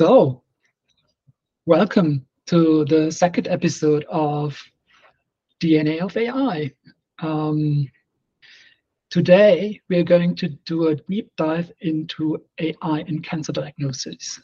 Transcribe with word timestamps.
So, 0.00 0.42
welcome 1.66 2.24
to 2.46 2.86
the 2.86 3.12
second 3.12 3.48
episode 3.48 4.06
of 4.08 4.58
DNA 5.60 6.00
of 6.00 6.16
AI. 6.16 6.72
Um, 7.18 7.86
today, 9.10 9.78
we 9.90 9.98
are 9.98 10.02
going 10.02 10.36
to 10.36 10.48
do 10.64 10.88
a 10.88 10.94
deep 10.94 11.30
dive 11.36 11.70
into 11.82 12.42
AI 12.58 13.04
in 13.08 13.20
cancer 13.20 13.52
diagnosis. 13.52 14.40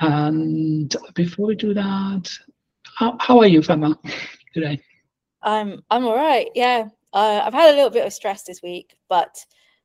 And 0.00 0.94
before 1.14 1.46
we 1.46 1.54
do 1.54 1.72
that, 1.72 2.30
how, 2.98 3.16
how 3.20 3.38
are 3.38 3.46
you, 3.46 3.60
Femma, 3.60 3.96
today? 4.52 4.78
I'm 5.40 5.82
I'm 5.90 6.04
all 6.04 6.14
right. 6.14 6.50
Yeah, 6.54 6.88
uh, 7.14 7.40
I've 7.42 7.54
had 7.54 7.72
a 7.72 7.74
little 7.74 7.88
bit 7.88 8.04
of 8.04 8.12
stress 8.12 8.42
this 8.42 8.60
week, 8.60 8.98
but 9.08 9.34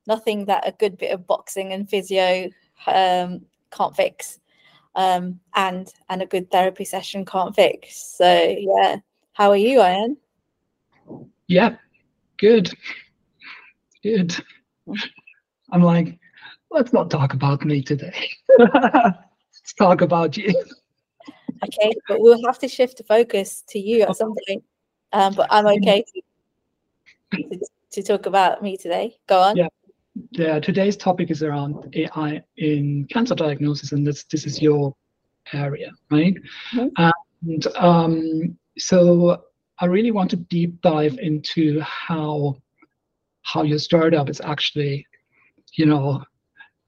nothing 0.06 0.44
that 0.44 0.68
a 0.68 0.72
good 0.72 0.98
bit 0.98 1.12
of 1.12 1.26
boxing 1.26 1.72
and 1.72 1.88
physio 1.88 2.50
um, 2.86 3.42
can't 3.70 3.96
fix, 3.96 4.40
um, 4.94 5.40
and 5.54 5.92
and 6.08 6.22
a 6.22 6.26
good 6.26 6.50
therapy 6.50 6.84
session 6.84 7.24
can't 7.24 7.54
fix. 7.54 8.16
So 8.16 8.56
yeah, 8.58 8.96
how 9.32 9.50
are 9.50 9.56
you, 9.56 9.78
Ayhan? 9.78 10.16
Yeah, 11.46 11.76
good, 12.38 12.72
good. 14.02 14.34
I'm 15.70 15.82
like, 15.82 16.18
let's 16.70 16.92
not 16.92 17.10
talk 17.10 17.34
about 17.34 17.64
me 17.64 17.82
today. 17.82 18.30
let's 18.58 19.72
talk 19.78 20.00
about 20.00 20.36
you. 20.36 20.54
Okay, 21.64 21.92
but 22.08 22.20
we'll 22.20 22.44
have 22.46 22.58
to 22.58 22.68
shift 22.68 22.98
the 22.98 23.04
focus 23.04 23.62
to 23.68 23.78
you 23.78 24.02
at 24.02 24.16
some 24.16 24.34
point. 24.46 24.64
Um, 25.12 25.34
but 25.34 25.46
I'm 25.50 25.66
okay 25.66 26.04
to, 27.32 27.58
to 27.92 28.02
talk 28.02 28.26
about 28.26 28.62
me 28.62 28.76
today. 28.76 29.16
Go 29.26 29.40
on. 29.40 29.56
Yeah 29.56 29.68
yeah, 30.30 30.60
today's 30.60 30.96
topic 30.96 31.30
is 31.30 31.42
around 31.42 31.94
AI 31.94 32.42
in 32.56 33.06
cancer 33.10 33.34
diagnosis, 33.34 33.92
and 33.92 34.06
this 34.06 34.24
this 34.24 34.46
is 34.46 34.62
your 34.62 34.94
area, 35.52 35.90
right? 36.10 36.36
Mm-hmm. 36.72 37.10
And 37.44 37.66
um, 37.76 38.58
so 38.78 39.44
I 39.80 39.86
really 39.86 40.12
want 40.12 40.30
to 40.30 40.36
deep 40.36 40.80
dive 40.82 41.18
into 41.18 41.80
how 41.80 42.56
how 43.42 43.62
your 43.62 43.78
startup 43.78 44.30
is 44.30 44.40
actually, 44.40 45.06
you 45.72 45.86
know, 45.86 46.22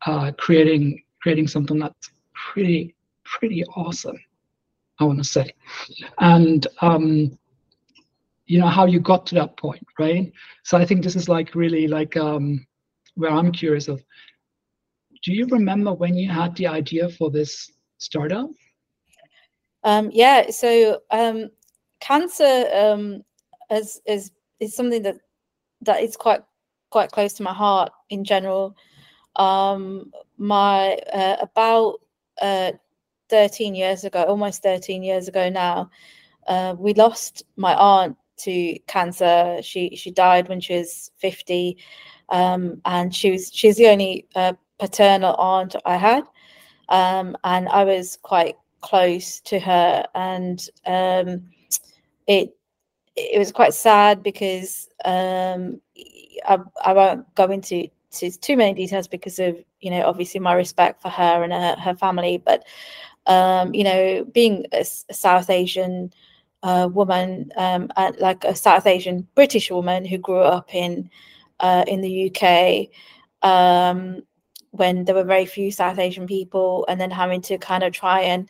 uh, 0.06 0.32
creating 0.38 1.02
creating 1.20 1.48
something 1.48 1.78
that's 1.78 2.10
pretty 2.34 2.94
pretty 3.24 3.64
awesome. 3.76 4.18
I 5.00 5.04
want 5.04 5.18
to 5.18 5.24
say, 5.24 5.52
and 6.20 6.66
um, 6.80 7.36
you 8.46 8.60
know 8.60 8.68
how 8.68 8.86
you 8.86 9.00
got 9.00 9.26
to 9.26 9.34
that 9.34 9.56
point, 9.56 9.84
right? 9.98 10.32
So 10.62 10.78
I 10.78 10.86
think 10.86 11.02
this 11.02 11.16
is 11.16 11.28
like 11.28 11.54
really 11.56 11.88
like 11.88 12.16
um, 12.16 12.66
where 13.16 13.30
I'm 13.30 13.50
curious 13.50 13.88
of, 13.88 14.02
do 15.22 15.32
you 15.32 15.46
remember 15.46 15.92
when 15.92 16.14
you 16.14 16.30
had 16.30 16.54
the 16.56 16.66
idea 16.68 17.08
for 17.08 17.30
this 17.30 17.72
startup? 17.98 18.48
Um, 19.82 20.10
yeah, 20.12 20.50
so 20.50 21.00
um, 21.10 21.50
cancer 22.00 22.68
um, 22.72 23.22
is, 23.70 24.00
is 24.06 24.30
is 24.60 24.74
something 24.74 25.02
that 25.02 25.16
that 25.82 26.02
is 26.02 26.16
quite 26.16 26.42
quite 26.90 27.10
close 27.10 27.34
to 27.34 27.42
my 27.42 27.52
heart 27.52 27.92
in 28.10 28.24
general. 28.24 28.76
Um, 29.36 30.12
my 30.38 30.94
uh, 31.12 31.36
about 31.40 32.00
uh, 32.40 32.72
13 33.28 33.74
years 33.74 34.04
ago, 34.04 34.22
almost 34.24 34.62
13 34.62 35.02
years 35.02 35.28
ago 35.28 35.48
now, 35.48 35.90
uh, 36.46 36.74
we 36.78 36.94
lost 36.94 37.44
my 37.56 37.74
aunt 37.74 38.16
to 38.38 38.78
cancer. 38.86 39.58
She 39.62 39.96
she 39.96 40.10
died 40.10 40.48
when 40.48 40.60
she 40.60 40.78
was 40.78 41.10
50 41.18 41.76
um, 42.30 42.80
and 42.84 43.14
she 43.14 43.30
was 43.30 43.50
she's 43.52 43.76
the 43.76 43.88
only 43.88 44.26
uh, 44.34 44.54
paternal 44.78 45.34
aunt 45.36 45.76
I 45.84 45.96
had, 45.96 46.24
um, 46.88 47.36
and 47.44 47.68
I 47.68 47.84
was 47.84 48.18
quite 48.22 48.56
close 48.80 49.40
to 49.40 49.58
her, 49.58 50.06
and 50.14 50.68
um, 50.86 51.50
it 52.26 52.56
it 53.16 53.38
was 53.38 53.52
quite 53.52 53.74
sad 53.74 54.22
because 54.22 54.88
um, 55.04 55.80
I, 56.46 56.58
I 56.84 56.92
won't 56.92 57.34
go 57.34 57.44
into 57.46 57.88
to 58.12 58.30
too 58.30 58.56
many 58.56 58.74
details 58.74 59.08
because 59.08 59.38
of 59.38 59.56
you 59.80 59.90
know 59.90 60.02
obviously 60.06 60.40
my 60.40 60.54
respect 60.54 61.02
for 61.02 61.08
her 61.08 61.42
and 61.42 61.52
her, 61.52 61.76
her 61.76 61.94
family, 61.94 62.42
but 62.44 62.64
um, 63.26 63.74
you 63.74 63.84
know 63.84 64.24
being 64.24 64.66
a, 64.72 64.84
a 65.08 65.14
South 65.14 65.50
Asian 65.50 66.12
uh, 66.62 66.88
woman, 66.92 67.52
um, 67.56 67.90
like 68.18 68.44
a 68.44 68.54
South 68.54 68.86
Asian 68.86 69.26
British 69.34 69.70
woman 69.70 70.04
who 70.04 70.18
grew 70.18 70.40
up 70.40 70.74
in 70.74 71.08
uh, 71.60 71.84
in 71.86 72.00
the 72.00 72.30
UK 72.30 72.88
um, 73.42 74.22
when 74.70 75.04
there 75.04 75.14
were 75.14 75.24
very 75.24 75.46
few 75.46 75.70
South 75.70 75.98
Asian 75.98 76.26
people, 76.26 76.84
and 76.88 77.00
then 77.00 77.10
having 77.10 77.40
to 77.42 77.58
kind 77.58 77.82
of 77.82 77.92
try 77.92 78.20
and 78.20 78.48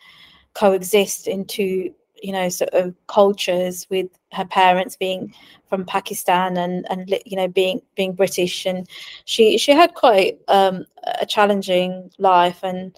coexist 0.55 1.29
into 1.29 1.93
you 2.23 2.33
know 2.33 2.49
sort 2.49 2.71
of 2.73 2.95
cultures 3.07 3.87
with 3.91 4.09
her 4.33 4.45
parents 4.45 4.97
being 4.97 5.33
from 5.69 5.85
Pakistan 5.85 6.57
and 6.57 6.87
and 6.91 7.19
you 7.27 7.37
know 7.37 7.49
being 7.49 7.81
being 7.95 8.15
British. 8.15 8.67
And 8.67 8.89
she 9.25 9.59
she 9.59 9.73
had 9.73 9.95
quite 9.95 10.39
um, 10.49 10.85
a 11.21 11.27
challenging 11.27 12.11
life 12.19 12.61
and 12.63 12.97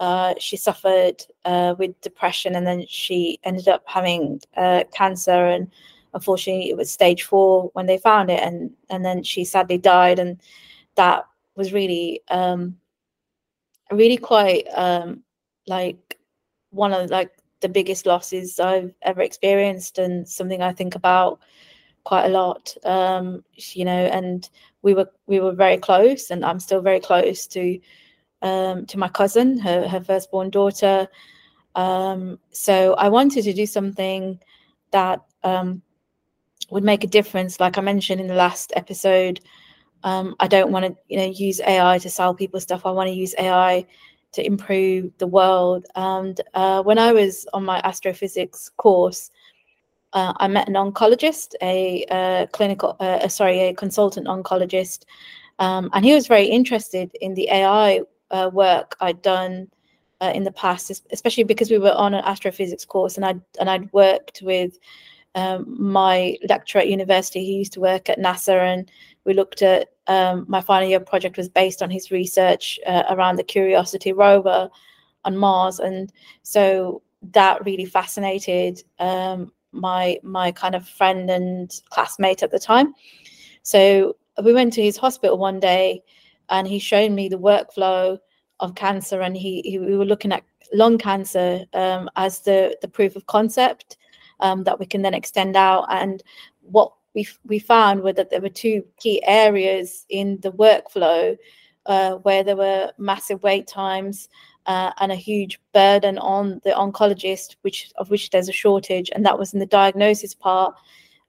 uh, 0.00 0.34
she 0.38 0.56
suffered 0.56 1.22
uh, 1.44 1.74
with 1.78 2.00
depression 2.00 2.54
and 2.54 2.66
then 2.66 2.86
she 2.88 3.38
ended 3.44 3.68
up 3.68 3.82
having 3.86 4.40
uh, 4.56 4.84
cancer 4.94 5.46
and 5.46 5.70
unfortunately 6.14 6.70
it 6.70 6.76
was 6.76 6.90
stage 6.90 7.22
four 7.22 7.70
when 7.74 7.86
they 7.86 7.98
found 7.98 8.30
it 8.30 8.40
and 8.42 8.70
and 8.88 9.04
then 9.04 9.22
she 9.22 9.44
sadly 9.44 9.78
died 9.78 10.18
and 10.18 10.40
that 10.96 11.26
was 11.56 11.72
really 11.72 12.20
um 12.30 12.76
really 13.90 14.16
quite 14.16 14.66
um 14.74 15.22
like 15.66 16.18
one 16.70 16.92
of 16.92 17.10
like 17.10 17.30
the 17.60 17.68
biggest 17.68 18.06
losses 18.06 18.58
I've 18.58 18.94
ever 19.02 19.20
experienced 19.20 19.98
and 19.98 20.26
something 20.26 20.62
I 20.62 20.72
think 20.72 20.94
about 20.94 21.40
quite 22.04 22.24
a 22.26 22.28
lot. 22.30 22.74
Um 22.84 23.44
you 23.56 23.84
know 23.84 24.06
and 24.06 24.48
we 24.82 24.94
were 24.94 25.10
we 25.26 25.40
were 25.40 25.52
very 25.52 25.76
close 25.76 26.30
and 26.30 26.44
I'm 26.44 26.60
still 26.60 26.80
very 26.80 27.00
close 27.00 27.46
to 27.48 27.78
um 28.42 28.86
to 28.86 28.98
my 28.98 29.08
cousin 29.08 29.58
her 29.58 29.86
her 29.86 30.00
firstborn 30.00 30.50
daughter. 30.50 31.08
Um 31.74 32.38
so 32.50 32.94
I 32.94 33.08
wanted 33.08 33.44
to 33.44 33.52
do 33.52 33.66
something 33.66 34.40
that 34.92 35.20
um 35.44 35.82
would 36.70 36.84
make 36.84 37.04
a 37.04 37.08
difference. 37.08 37.60
Like 37.60 37.78
I 37.78 37.80
mentioned 37.80 38.20
in 38.20 38.26
the 38.26 38.34
last 38.34 38.72
episode, 38.76 39.40
um, 40.04 40.34
I 40.40 40.48
don't 40.48 40.72
want 40.72 40.86
to, 40.86 40.96
you 41.08 41.18
know, 41.18 41.26
use 41.26 41.60
AI 41.60 41.98
to 41.98 42.10
sell 42.10 42.34
people 42.34 42.60
stuff. 42.60 42.86
I 42.86 42.90
want 42.90 43.08
to 43.08 43.14
use 43.14 43.34
AI 43.38 43.86
to 44.32 44.46
improve 44.46 45.10
the 45.18 45.26
world. 45.26 45.86
And 45.96 46.40
uh, 46.54 46.82
when 46.82 46.98
I 46.98 47.12
was 47.12 47.46
on 47.52 47.64
my 47.64 47.80
astrophysics 47.84 48.70
course, 48.76 49.30
uh, 50.12 50.32
I 50.36 50.48
met 50.48 50.68
an 50.68 50.74
oncologist, 50.74 51.54
a, 51.62 52.04
a 52.10 52.48
clinical, 52.52 52.96
uh, 53.00 53.28
sorry, 53.28 53.60
a 53.60 53.74
consultant 53.74 54.26
oncologist, 54.26 55.04
um, 55.58 55.90
and 55.92 56.04
he 56.04 56.14
was 56.14 56.26
very 56.26 56.46
interested 56.46 57.10
in 57.20 57.34
the 57.34 57.48
AI 57.50 58.00
uh, 58.30 58.50
work 58.52 58.96
I'd 59.00 59.22
done 59.22 59.70
uh, 60.20 60.32
in 60.34 60.44
the 60.44 60.52
past, 60.52 60.90
especially 61.12 61.44
because 61.44 61.70
we 61.70 61.78
were 61.78 61.92
on 61.92 62.14
an 62.14 62.24
astrophysics 62.24 62.84
course, 62.84 63.16
and 63.16 63.24
I 63.24 63.36
and 63.60 63.70
I'd 63.70 63.92
worked 63.92 64.42
with 64.42 64.78
um, 65.34 65.76
my 65.78 66.36
lecturer 66.48 66.82
at 66.82 66.88
university, 66.88 67.44
he 67.44 67.54
used 67.54 67.72
to 67.74 67.80
work 67.80 68.08
at 68.08 68.18
NASA, 68.18 68.58
and 68.60 68.90
we 69.24 69.34
looked 69.34 69.62
at 69.62 69.90
um, 70.06 70.44
my 70.48 70.60
final 70.60 70.88
year 70.88 71.00
project 71.00 71.36
was 71.36 71.48
based 71.48 71.82
on 71.82 71.90
his 71.90 72.10
research 72.10 72.80
uh, 72.86 73.04
around 73.10 73.36
the 73.36 73.44
Curiosity 73.44 74.12
rover 74.12 74.68
on 75.24 75.36
Mars, 75.36 75.78
and 75.78 76.12
so 76.42 77.02
that 77.32 77.64
really 77.64 77.84
fascinated 77.84 78.82
um, 78.98 79.52
my 79.72 80.18
my 80.22 80.50
kind 80.50 80.74
of 80.74 80.88
friend 80.88 81.30
and 81.30 81.80
classmate 81.90 82.42
at 82.42 82.50
the 82.50 82.58
time. 82.58 82.94
So 83.62 84.16
we 84.42 84.52
went 84.52 84.72
to 84.74 84.82
his 84.82 84.96
hospital 84.96 85.38
one 85.38 85.60
day, 85.60 86.02
and 86.48 86.66
he 86.66 86.80
showed 86.80 87.12
me 87.12 87.28
the 87.28 87.38
workflow 87.38 88.18
of 88.58 88.74
cancer, 88.74 89.20
and 89.20 89.36
he, 89.36 89.62
he 89.62 89.78
we 89.78 89.96
were 89.96 90.04
looking 90.04 90.32
at 90.32 90.42
lung 90.72 90.98
cancer 90.98 91.64
um, 91.72 92.10
as 92.16 92.40
the 92.40 92.76
the 92.82 92.88
proof 92.88 93.14
of 93.14 93.26
concept 93.26 93.96
um, 94.40 94.64
that 94.64 94.78
we 94.78 94.86
can 94.86 95.02
then 95.02 95.14
extend 95.14 95.56
out. 95.56 95.86
And 95.90 96.22
what 96.62 96.92
we 97.14 97.26
we 97.44 97.58
found 97.58 98.02
were 98.02 98.12
that 98.12 98.30
there 98.30 98.40
were 98.40 98.48
two 98.48 98.84
key 98.98 99.22
areas 99.24 100.06
in 100.08 100.38
the 100.40 100.52
workflow 100.52 101.36
uh, 101.86 102.14
where 102.16 102.44
there 102.44 102.56
were 102.56 102.92
massive 102.98 103.42
wait 103.42 103.66
times 103.66 104.28
uh, 104.66 104.92
and 104.98 105.10
a 105.10 105.16
huge 105.16 105.58
burden 105.72 106.18
on 106.18 106.60
the 106.64 106.70
oncologist, 106.70 107.56
which 107.62 107.90
of 107.96 108.10
which 108.10 108.30
there's 108.30 108.48
a 108.48 108.52
shortage, 108.52 109.10
and 109.14 109.24
that 109.24 109.38
was 109.38 109.52
in 109.52 109.60
the 109.60 109.66
diagnosis 109.66 110.34
part, 110.34 110.74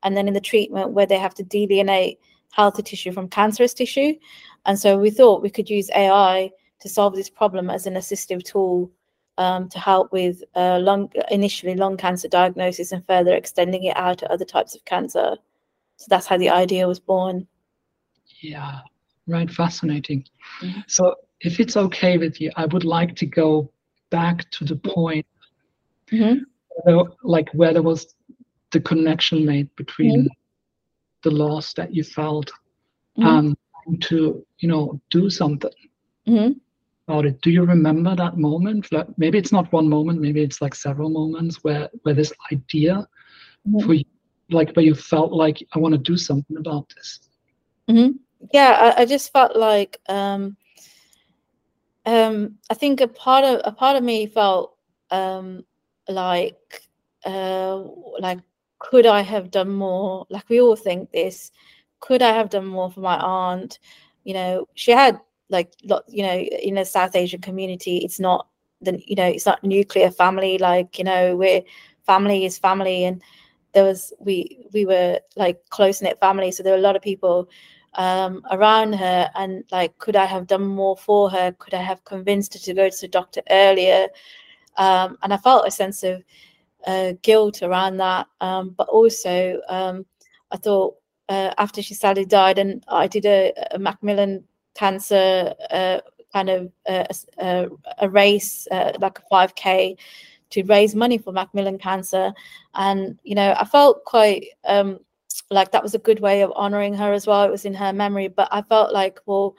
and 0.03 0.15
then 0.15 0.27
in 0.27 0.33
the 0.33 0.41
treatment 0.41 0.91
where 0.91 1.05
they 1.05 1.17
have 1.17 1.33
to 1.35 1.43
delineate 1.43 2.19
healthy 2.51 2.83
tissue 2.83 3.11
from 3.11 3.29
cancerous 3.29 3.73
tissue. 3.73 4.13
And 4.65 4.77
so 4.77 4.97
we 4.97 5.09
thought 5.09 5.41
we 5.41 5.49
could 5.49 5.69
use 5.69 5.89
AI 5.95 6.51
to 6.81 6.89
solve 6.89 7.15
this 7.15 7.29
problem 7.29 7.69
as 7.69 7.87
an 7.87 7.93
assistive 7.93 8.43
tool 8.43 8.91
um, 9.37 9.69
to 9.69 9.79
help 9.79 10.11
with 10.11 10.43
uh, 10.55 10.79
lung 10.79 11.11
initially 11.29 11.75
lung 11.75 11.97
cancer 11.97 12.27
diagnosis 12.27 12.91
and 12.91 13.05
further 13.05 13.33
extending 13.35 13.83
it 13.85 13.95
out 13.97 14.17
to 14.19 14.31
other 14.31 14.45
types 14.45 14.75
of 14.75 14.83
cancer. 14.85 15.35
So 15.97 16.05
that's 16.09 16.27
how 16.27 16.37
the 16.37 16.49
idea 16.49 16.87
was 16.87 16.99
born. 16.99 17.47
Yeah, 18.41 18.79
right. 19.27 19.49
Fascinating. 19.49 20.25
Mm-hmm. 20.61 20.81
So 20.87 21.15
if 21.41 21.59
it's 21.59 21.77
okay 21.77 22.17
with 22.17 22.39
you, 22.41 22.51
I 22.55 22.65
would 22.65 22.83
like 22.85 23.15
to 23.17 23.25
go 23.25 23.71
back 24.09 24.49
to 24.51 24.65
the 24.65 24.75
point, 24.75 25.25
Mm-hmm. 26.11 26.43
where, 26.83 27.05
like 27.23 27.49
where 27.53 27.71
there 27.73 27.81
was 27.83 28.15
the 28.71 28.79
connection 28.81 29.45
made 29.45 29.73
between 29.75 30.23
Mhm. 30.23 30.27
the 31.23 31.31
loss 31.31 31.73
that 31.73 31.93
you 31.95 32.03
felt 32.03 32.51
and 33.17 33.55
to 34.01 34.45
you 34.59 34.67
know 34.69 34.99
do 35.09 35.29
something 35.29 35.71
Mhm. 36.27 36.59
About 37.11 37.37
it. 37.37 37.51
Do 37.53 37.59
you 37.59 37.65
remember 37.65 38.25
that 38.25 38.37
moment? 38.37 38.91
Like 39.01 39.07
maybe 39.31 39.47
it's 39.51 39.71
not 39.71 39.81
one 39.81 40.01
moment, 40.05 40.37
maybe 40.37 40.59
it's 40.59 40.79
like 40.81 40.95
several 40.95 41.31
moments 41.31 41.77
where 41.83 42.01
where 42.19 42.25
this 42.25 42.61
idea 42.69 43.17
Mhm. 43.67 43.85
for 43.85 43.93
you, 43.95 44.05
like 44.51 44.75
where 44.75 44.85
you 44.85 44.95
felt 44.95 45.33
like 45.33 45.67
I 45.75 45.79
want 45.79 46.05
to 46.05 46.11
do 46.11 46.17
something 46.17 46.57
about 46.57 46.93
this. 46.95 47.29
yeah 48.53 48.93
I, 48.97 49.01
I 49.01 49.05
just 49.05 49.31
felt 49.31 49.55
like 49.55 49.99
um 50.09 50.57
um 52.05 52.57
i 52.69 52.73
think 52.73 53.01
a 53.01 53.07
part 53.07 53.43
of 53.45 53.61
a 53.65 53.71
part 53.71 53.97
of 53.97 54.03
me 54.03 54.27
felt 54.27 54.75
um 55.11 55.63
like 56.09 56.81
uh 57.25 57.81
like 58.19 58.39
could 58.79 59.05
i 59.05 59.21
have 59.21 59.51
done 59.51 59.69
more 59.69 60.25
like 60.29 60.49
we 60.49 60.59
all 60.61 60.75
think 60.75 61.11
this 61.11 61.51
could 61.99 62.21
i 62.21 62.31
have 62.33 62.49
done 62.49 62.65
more 62.65 62.89
for 62.91 63.01
my 63.01 63.17
aunt 63.17 63.79
you 64.23 64.33
know 64.33 64.67
she 64.75 64.91
had 64.91 65.19
like 65.51 65.73
you 66.07 66.23
know 66.23 66.37
in 66.37 66.75
the 66.75 66.85
south 66.85 67.15
asian 67.15 67.41
community 67.41 67.97
it's 67.97 68.19
not 68.19 68.47
the 68.81 68.99
you 69.05 69.15
know 69.15 69.25
it's 69.27 69.45
not 69.45 69.63
nuclear 69.63 70.09
family 70.09 70.57
like 70.57 70.97
you 70.97 71.03
know 71.03 71.35
we're 71.35 71.61
family 72.05 72.45
is 72.45 72.57
family. 72.57 73.05
And 73.05 73.21
there 73.73 73.83
was 73.83 74.13
we 74.19 74.67
we 74.73 74.85
were 74.85 75.19
like 75.35 75.57
close 75.69 76.01
knit 76.01 76.19
family. 76.19 76.51
So 76.51 76.63
there 76.63 76.73
were 76.73 76.79
a 76.79 76.87
lot 76.89 76.95
of 76.95 77.01
people 77.01 77.49
um, 77.95 78.41
around 78.51 78.93
her. 78.93 79.29
And 79.35 79.63
like 79.71 79.97
could 79.97 80.15
i 80.15 80.25
have 80.25 80.47
done 80.47 80.63
more 80.63 80.97
for 80.97 81.29
her? 81.29 81.53
Could 81.53 81.73
i 81.73 81.81
have 81.81 82.03
convinced 82.03 82.53
her 82.53 82.59
to 82.59 82.73
go 82.73 82.89
to 82.89 83.01
the 83.01 83.07
doctor 83.07 83.41
earlier? 83.49 84.07
Um, 84.77 85.17
and 85.21 85.33
i 85.33 85.37
felt 85.37 85.67
a 85.67 85.71
sense 85.71 86.03
of 86.03 86.23
uh, 86.87 87.13
guilt 87.21 87.61
around 87.61 87.97
that. 87.97 88.27
Um, 88.39 88.69
but 88.77 88.87
also 88.87 89.59
um, 89.69 90.05
i 90.51 90.57
thought 90.57 90.95
uh, 91.29 91.53
after 91.57 91.81
she 91.81 91.93
sadly 91.93 92.25
died 92.25 92.57
and 92.57 92.83
i 92.87 93.07
did 93.07 93.25
a, 93.25 93.53
a 93.71 93.79
macmillan 93.79 94.43
cancer 94.73 95.53
uh, 95.69 95.99
kind 96.33 96.49
of 96.49 96.71
uh, 96.87 97.05
a, 97.39 97.67
a 97.99 98.09
race 98.09 98.67
uh, 98.71 98.93
like 98.99 99.19
a 99.19 99.23
5k 99.31 99.97
to 100.49 100.63
raise 100.63 100.95
money 100.95 101.17
for 101.17 101.31
macmillan 101.31 101.77
cancer 101.77 102.33
and 102.75 103.17
you 103.23 103.35
know 103.35 103.53
i 103.59 103.65
felt 103.65 104.03
quite 104.05 104.47
um, 104.65 104.99
like 105.51 105.71
that 105.71 105.83
was 105.83 105.93
a 105.93 105.99
good 105.99 106.19
way 106.19 106.41
of 106.41 106.51
honoring 106.55 106.93
her 106.93 107.13
as 107.13 107.27
well. 107.27 107.43
It 107.43 107.51
was 107.51 107.65
in 107.65 107.73
her 107.73 107.93
memory, 107.93 108.29
but 108.29 108.47
I 108.51 108.61
felt 108.61 108.93
like, 108.93 109.19
well, 109.25 109.55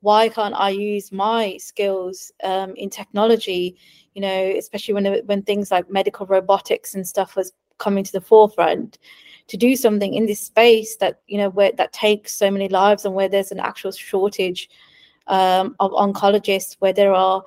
why 0.00 0.28
can't 0.28 0.54
I 0.54 0.70
use 0.70 1.10
my 1.12 1.56
skills 1.58 2.32
um, 2.44 2.74
in 2.76 2.90
technology? 2.90 3.76
You 4.14 4.22
know, 4.22 4.52
especially 4.56 4.94
when 4.94 5.06
when 5.26 5.42
things 5.42 5.70
like 5.70 5.90
medical 5.90 6.26
robotics 6.26 6.94
and 6.94 7.06
stuff 7.06 7.36
was 7.36 7.52
coming 7.78 8.04
to 8.04 8.12
the 8.12 8.20
forefront, 8.20 8.98
to 9.48 9.56
do 9.56 9.74
something 9.76 10.14
in 10.14 10.26
this 10.26 10.40
space 10.40 10.96
that 10.96 11.20
you 11.26 11.38
know 11.38 11.50
where 11.50 11.72
that 11.72 11.92
takes 11.92 12.34
so 12.34 12.50
many 12.50 12.68
lives 12.68 13.04
and 13.04 13.14
where 13.14 13.28
there's 13.28 13.52
an 13.52 13.60
actual 13.60 13.90
shortage 13.90 14.68
um, 15.26 15.76
of 15.80 15.92
oncologists, 15.92 16.76
where 16.78 16.92
there 16.92 17.12
are, 17.12 17.42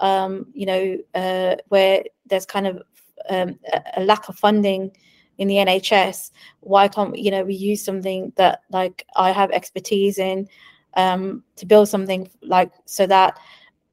um, 0.00 0.46
you 0.54 0.66
know, 0.66 0.98
uh, 1.14 1.56
where 1.68 2.02
there's 2.26 2.46
kind 2.46 2.66
of 2.66 2.82
um, 3.28 3.58
a, 3.96 4.02
lack 4.02 4.28
of 4.28 4.38
funding 4.38 4.90
in 5.38 5.48
the 5.48 5.56
NHS, 5.56 6.30
why 6.60 6.88
can't 6.88 7.16
you 7.18 7.30
know 7.30 7.44
we 7.44 7.54
use 7.54 7.84
something 7.84 8.32
that 8.36 8.62
like 8.70 9.06
I 9.16 9.32
have 9.32 9.50
expertise 9.50 10.18
in 10.18 10.48
um, 10.94 11.42
to 11.56 11.66
build 11.66 11.88
something 11.88 12.30
like 12.42 12.72
so 12.86 13.06
that 13.06 13.38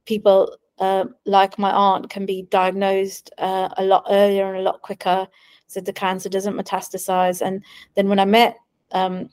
people 0.05 0.55
uh, 0.79 1.05
like 1.25 1.59
my 1.59 1.71
aunt 1.71 2.09
can 2.09 2.25
be 2.25 2.43
diagnosed 2.43 3.31
uh, 3.37 3.69
a 3.77 3.83
lot 3.83 4.05
earlier 4.09 4.47
and 4.47 4.57
a 4.57 4.61
lot 4.61 4.81
quicker, 4.81 5.27
so 5.73 5.81
the 5.81 5.93
cancer 5.93 6.29
doesn't 6.29 6.55
metastasize. 6.55 7.41
And 7.41 7.63
then 7.95 8.07
when 8.07 8.19
I 8.19 8.25
met 8.25 8.57
um, 8.91 9.29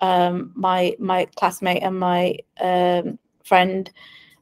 um, 0.00 0.52
my 0.54 0.96
my 0.98 1.26
classmate 1.36 1.82
and 1.82 1.98
my 1.98 2.36
um, 2.60 3.18
friend, 3.44 3.90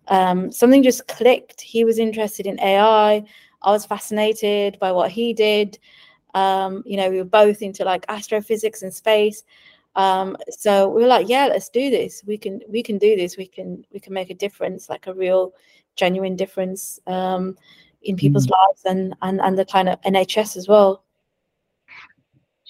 um, 0.08 0.52
something 0.52 0.82
just 0.82 1.06
clicked. 1.08 1.60
He 1.60 1.84
was 1.84 1.98
interested 1.98 2.46
in 2.46 2.60
AI. 2.60 3.24
I 3.62 3.70
was 3.70 3.86
fascinated 3.86 4.78
by 4.78 4.92
what 4.92 5.10
he 5.10 5.32
did. 5.32 5.78
Um, 6.34 6.82
you 6.86 6.96
know, 6.96 7.10
we 7.10 7.16
were 7.16 7.24
both 7.24 7.62
into 7.62 7.84
like 7.84 8.04
astrophysics 8.08 8.82
and 8.82 8.92
space. 8.92 9.42
Um, 9.96 10.36
so 10.50 10.88
we 10.88 11.00
were 11.02 11.08
like, 11.08 11.28
yeah, 11.28 11.46
let's 11.46 11.70
do 11.70 11.90
this. 11.90 12.22
We 12.26 12.36
can 12.36 12.60
we 12.68 12.82
can 12.82 12.98
do 12.98 13.16
this. 13.16 13.36
We 13.36 13.46
can 13.46 13.84
we 13.92 13.98
can 13.98 14.12
make 14.12 14.30
a 14.30 14.34
difference, 14.34 14.90
like 14.90 15.06
a 15.06 15.14
real, 15.14 15.54
genuine 15.96 16.36
difference 16.36 17.00
um, 17.06 17.56
in 18.02 18.16
people's 18.16 18.46
Mm. 18.46 18.50
lives 18.50 18.82
and 18.84 19.14
and 19.22 19.40
and 19.40 19.58
the 19.58 19.64
kind 19.64 19.88
of 19.88 20.00
NHS 20.02 20.56
as 20.56 20.68
well. 20.68 21.02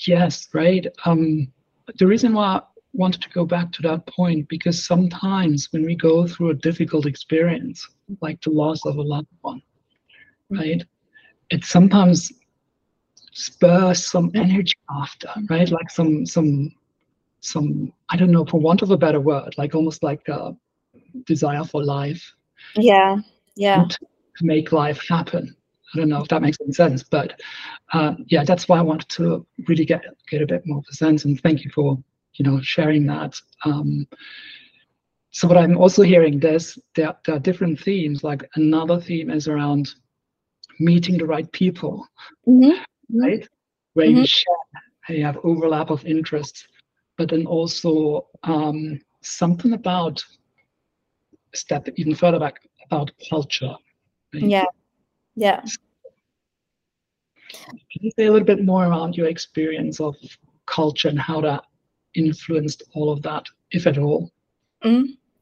Yes, 0.05 0.49
right. 0.53 0.87
Um, 1.05 1.53
the 1.99 2.07
reason 2.07 2.35
why 2.35 2.57
I 2.57 2.61
wanted 2.93 3.23
to 3.23 3.31
go 3.31 3.45
back 3.45 3.73
to 3.73 3.83
that 3.83 4.07
point 4.07 4.49
because 4.49 4.85
sometimes 4.85 5.73
when 5.73 5.85
we 5.85 5.95
go 5.95 6.27
through 6.27 6.51
a 6.51 6.55
difficult 6.55 7.07
experience, 7.07 7.87
like 8.21 8.41
the 8.43 8.51
loss 8.51 8.85
of 8.85 8.97
a 8.97 9.03
loved 9.03 9.29
one, 9.41 9.63
right, 10.51 10.85
it 11.51 11.65
sometimes 11.65 12.33
spurs 13.33 14.07
some 14.07 14.31
energy 14.35 14.75
after, 14.91 15.31
right? 15.49 15.69
Like 15.71 15.91
some 15.91 16.27
some 16.27 16.73
some 17.41 17.93
I 18.11 18.17
don't 18.17 18.31
know, 18.31 18.45
for 18.45 18.61
want 18.61 18.83
of 18.83 18.91
a 18.91 18.97
better 18.97 19.21
word, 19.21 19.55
like 19.57 19.75
almost 19.75 20.03
like 20.03 20.27
a 20.29 20.55
desire 21.25 21.65
for 21.65 21.85
life 21.85 22.35
Yeah, 22.75 23.19
yeah, 23.55 23.87
to 23.89 24.45
make 24.45 24.73
life 24.73 25.07
happen. 25.09 25.57
I 25.97 26.01
don't 26.01 26.11
know 26.11 26.21
if 26.23 26.29
that 26.29 26.43
makes 26.43 26.59
any 26.61 26.73
sense, 26.73 27.03
but 27.03 27.41
uh, 27.93 28.13
yeah, 28.27 28.45
that's 28.45 28.69
why 28.69 28.79
I 28.79 28.83
wanted 28.83 29.09
to 29.11 29.47
really 29.67 29.87
get 29.87 30.05
get 30.31 30.43
a 30.43 30.47
bit 30.47 30.63
more 30.67 30.79
of 30.79 30.85
a 30.91 30.95
sense. 30.95 31.25
And 31.25 31.41
thank 31.41 31.65
you 31.65 31.71
for 31.71 31.99
you 32.35 32.45
know 32.45 32.61
sharing 32.61 33.07
that. 33.07 33.41
Um, 33.65 34.07
so 35.31 35.49
what 35.49 35.57
I'm 35.57 35.77
also 35.79 36.03
hearing 36.03 36.39
there's 36.39 36.79
there, 36.95 37.15
there 37.25 37.37
are 37.37 37.41
different 37.41 37.81
themes. 37.81 38.23
Like 38.23 38.49
another 38.57 39.01
theme 39.01 39.31
is 39.31 39.49
around 39.49 39.95
meeting 40.79 41.17
the 41.19 41.27
right 41.27 41.51
people, 41.53 42.07
Mhm. 42.47 42.73
Mhm. 43.13 43.21
right? 43.23 43.49
Where 43.95 44.07
you 44.07 44.27
share, 44.27 45.17
you 45.17 45.25
have 45.25 45.39
overlap 45.45 45.91
of 45.91 46.05
interests, 46.05 46.67
but 47.17 47.31
then 47.31 47.47
also 47.47 48.27
um, 48.43 49.01
something 49.23 49.73
about 49.73 50.23
step 51.55 51.89
even 51.97 52.15
further 52.15 52.39
back 52.39 52.61
about 52.85 53.11
culture. 53.31 53.75
right? 54.35 54.43
yeah, 54.43 54.65
yeah. 55.37 55.63
Can 57.51 58.01
you 58.01 58.11
say 58.19 58.27
a 58.27 58.33
little 58.33 58.47
bit 58.47 58.65
more 58.65 58.85
around 58.87 59.17
your 59.17 59.29
experience 59.29 60.01
of 60.01 60.17
culture 60.67 61.09
and 61.09 61.19
how 61.19 61.41
that 61.41 61.65
influenced 62.15 62.83
all 62.95 63.11
of 63.11 63.23
that, 63.23 63.45
if 63.71 63.87
at 63.87 63.99
all? 63.99 64.31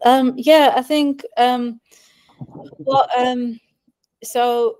Um, 0.05 0.35
yeah, 0.37 0.73
I 0.77 0.83
think 0.83 1.25
um, 1.37 1.81
well, 2.79 3.09
um, 3.17 3.59
so 4.23 4.77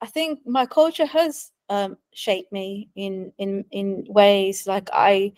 I 0.00 0.06
think 0.06 0.40
my 0.46 0.66
culture 0.66 1.06
has 1.06 1.50
um, 1.68 1.96
shaped 2.14 2.52
me 2.52 2.88
in 2.94 3.32
in 3.38 3.64
in 3.70 4.06
ways 4.08 4.66
like 4.66 4.88
I 4.92 5.32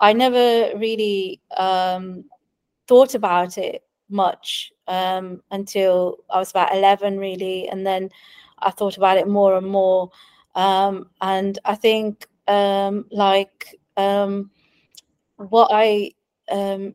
I 0.00 0.12
never 0.12 0.76
really 0.78 1.40
um, 1.56 2.24
thought 2.86 3.14
about 3.14 3.58
it 3.58 3.82
much 4.10 4.72
um, 4.88 5.42
until 5.50 6.18
I 6.30 6.38
was 6.38 6.50
about 6.50 6.74
eleven, 6.74 7.18
really, 7.18 7.68
and 7.68 7.86
then 7.86 8.10
I 8.58 8.70
thought 8.70 8.96
about 8.96 9.16
it 9.16 9.28
more 9.28 9.56
and 9.56 9.66
more. 9.66 10.10
Um, 10.54 11.10
and 11.20 11.58
I 11.64 11.74
think 11.74 12.26
um, 12.46 13.06
like 13.10 13.78
um, 13.96 14.50
what 15.36 15.68
I 15.72 16.12
um, 16.50 16.94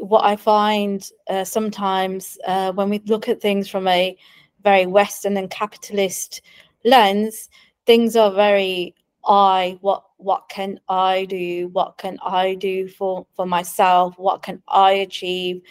what 0.00 0.24
I 0.24 0.36
find 0.36 1.08
uh, 1.28 1.44
sometimes 1.44 2.38
uh, 2.46 2.72
when 2.72 2.88
we 2.90 3.00
look 3.06 3.28
at 3.28 3.40
things 3.40 3.68
from 3.68 3.88
a 3.88 4.16
very 4.62 4.86
Western 4.86 5.36
and 5.36 5.50
capitalist 5.50 6.42
lens, 6.84 7.48
things 7.86 8.16
are 8.16 8.32
very 8.32 8.94
I. 9.26 9.78
What 9.80 10.04
what 10.18 10.48
can 10.48 10.80
I 10.88 11.24
do? 11.26 11.68
What 11.72 11.98
can 11.98 12.18
I 12.24 12.54
do 12.54 12.88
for 12.88 13.26
for 13.34 13.46
myself? 13.46 14.18
What 14.18 14.42
can 14.42 14.62
I 14.68 14.92
achieve? 14.92 15.62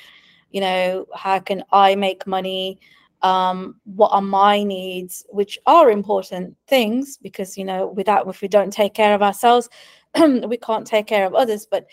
You 0.51 0.61
know, 0.61 1.05
how 1.15 1.39
can 1.39 1.63
I 1.71 1.95
make 1.95 2.27
money? 2.27 2.79
Um, 3.23 3.75
what 3.83 4.09
are 4.13 4.21
my 4.21 4.63
needs, 4.63 5.23
which 5.29 5.59
are 5.67 5.91
important 5.91 6.55
things 6.67 7.17
because 7.17 7.57
you 7.57 7.63
know, 7.63 7.87
without 7.87 8.27
if 8.27 8.41
we 8.41 8.47
don't 8.47 8.73
take 8.73 8.93
care 8.95 9.13
of 9.13 9.21
ourselves, 9.21 9.69
we 10.19 10.57
can't 10.57 10.87
take 10.87 11.07
care 11.07 11.25
of 11.25 11.35
others. 11.35 11.67
But 11.69 11.85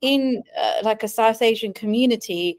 in 0.00 0.42
uh, 0.58 0.80
like 0.82 1.02
a 1.02 1.08
South 1.08 1.42
Asian 1.42 1.72
community, 1.72 2.58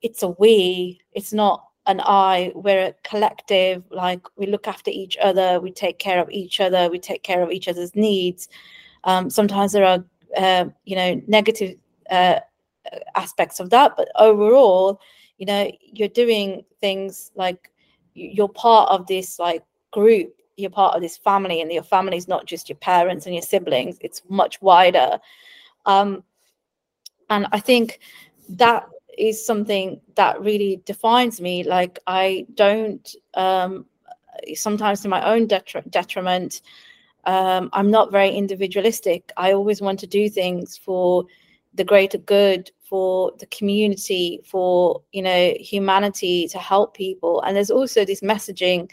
it's 0.00 0.22
a 0.22 0.28
we, 0.28 1.00
it's 1.12 1.32
not 1.32 1.64
an 1.86 2.00
I. 2.00 2.52
We're 2.54 2.86
a 2.86 2.94
collective, 3.04 3.84
like 3.90 4.22
we 4.36 4.46
look 4.46 4.66
after 4.66 4.90
each 4.90 5.16
other, 5.18 5.60
we 5.60 5.70
take 5.70 5.98
care 5.98 6.20
of 6.20 6.30
each 6.30 6.60
other, 6.60 6.88
we 6.88 6.98
take 6.98 7.22
care 7.22 7.42
of 7.42 7.50
each 7.50 7.68
other's 7.68 7.94
needs. 7.94 8.48
Um, 9.04 9.30
sometimes 9.30 9.72
there 9.72 9.84
are, 9.84 10.04
uh, 10.36 10.64
you 10.84 10.96
know, 10.96 11.20
negative 11.28 11.76
uh, 12.10 12.40
aspects 13.14 13.60
of 13.60 13.70
that 13.70 13.92
but 13.96 14.08
overall 14.16 15.00
you 15.38 15.46
know 15.46 15.70
you're 15.80 16.08
doing 16.08 16.64
things 16.80 17.30
like 17.34 17.70
you're 18.14 18.48
part 18.48 18.90
of 18.90 19.06
this 19.06 19.38
like 19.38 19.62
group 19.90 20.32
you're 20.56 20.70
part 20.70 20.94
of 20.94 21.02
this 21.02 21.18
family 21.18 21.60
and 21.60 21.70
your 21.70 21.82
family 21.82 22.16
is 22.16 22.28
not 22.28 22.46
just 22.46 22.68
your 22.68 22.76
parents 22.78 23.26
and 23.26 23.34
your 23.34 23.42
siblings 23.42 23.98
it's 24.00 24.22
much 24.28 24.60
wider. 24.62 25.18
Um, 25.84 26.24
and 27.30 27.46
i 27.52 27.60
think 27.60 28.00
that 28.48 28.88
is 29.18 29.44
something 29.44 30.00
that 30.14 30.40
really 30.40 30.82
defines 30.84 31.40
me 31.40 31.62
like 31.64 31.98
i 32.06 32.46
don't 32.54 33.16
um, 33.34 33.86
sometimes 34.54 35.00
to 35.00 35.08
my 35.08 35.22
own 35.30 35.46
detri- 35.48 35.88
detriment 35.90 36.62
um, 37.24 37.70
i'm 37.72 37.90
not 37.90 38.12
very 38.12 38.30
individualistic. 38.30 39.32
I 39.36 39.52
always 39.52 39.80
want 39.80 39.98
to 40.00 40.06
do 40.06 40.28
things 40.28 40.76
for 40.76 41.24
the 41.74 41.84
greater 41.84 42.18
good 42.18 42.70
for 42.88 43.32
the 43.38 43.46
community 43.46 44.40
for 44.44 45.02
you 45.12 45.22
know 45.22 45.54
humanity 45.58 46.48
to 46.48 46.58
help 46.58 46.94
people. 46.94 47.42
And 47.42 47.56
there's 47.56 47.70
also 47.70 48.04
this 48.04 48.20
messaging 48.20 48.90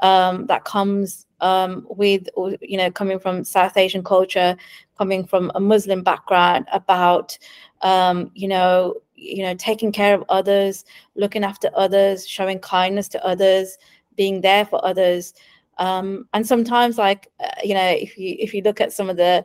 um, 0.00 0.46
that 0.46 0.64
comes 0.64 1.26
um, 1.40 1.86
with 1.88 2.28
you 2.60 2.76
know 2.76 2.90
coming 2.90 3.18
from 3.18 3.44
south 3.44 3.76
asian 3.76 4.02
culture 4.02 4.54
coming 4.98 5.26
from 5.26 5.50
a 5.54 5.60
muslim 5.60 6.02
background 6.02 6.66
about 6.70 7.38
um, 7.80 8.30
you 8.34 8.46
know 8.46 8.94
you 9.14 9.42
know 9.42 9.54
taking 9.54 9.90
care 9.90 10.14
of 10.14 10.22
others 10.28 10.84
looking 11.16 11.44
after 11.44 11.70
others 11.74 12.28
showing 12.28 12.58
kindness 12.58 13.08
to 13.08 13.24
others 13.24 13.78
being 14.16 14.42
there 14.42 14.66
for 14.66 14.84
others. 14.84 15.32
Um, 15.78 16.28
and 16.34 16.46
sometimes 16.46 16.98
like 16.98 17.28
uh, 17.40 17.48
you 17.64 17.74
know 17.74 17.88
if 17.88 18.18
you 18.18 18.36
if 18.38 18.52
you 18.52 18.60
look 18.62 18.80
at 18.82 18.92
some 18.92 19.08
of 19.08 19.16
the 19.16 19.42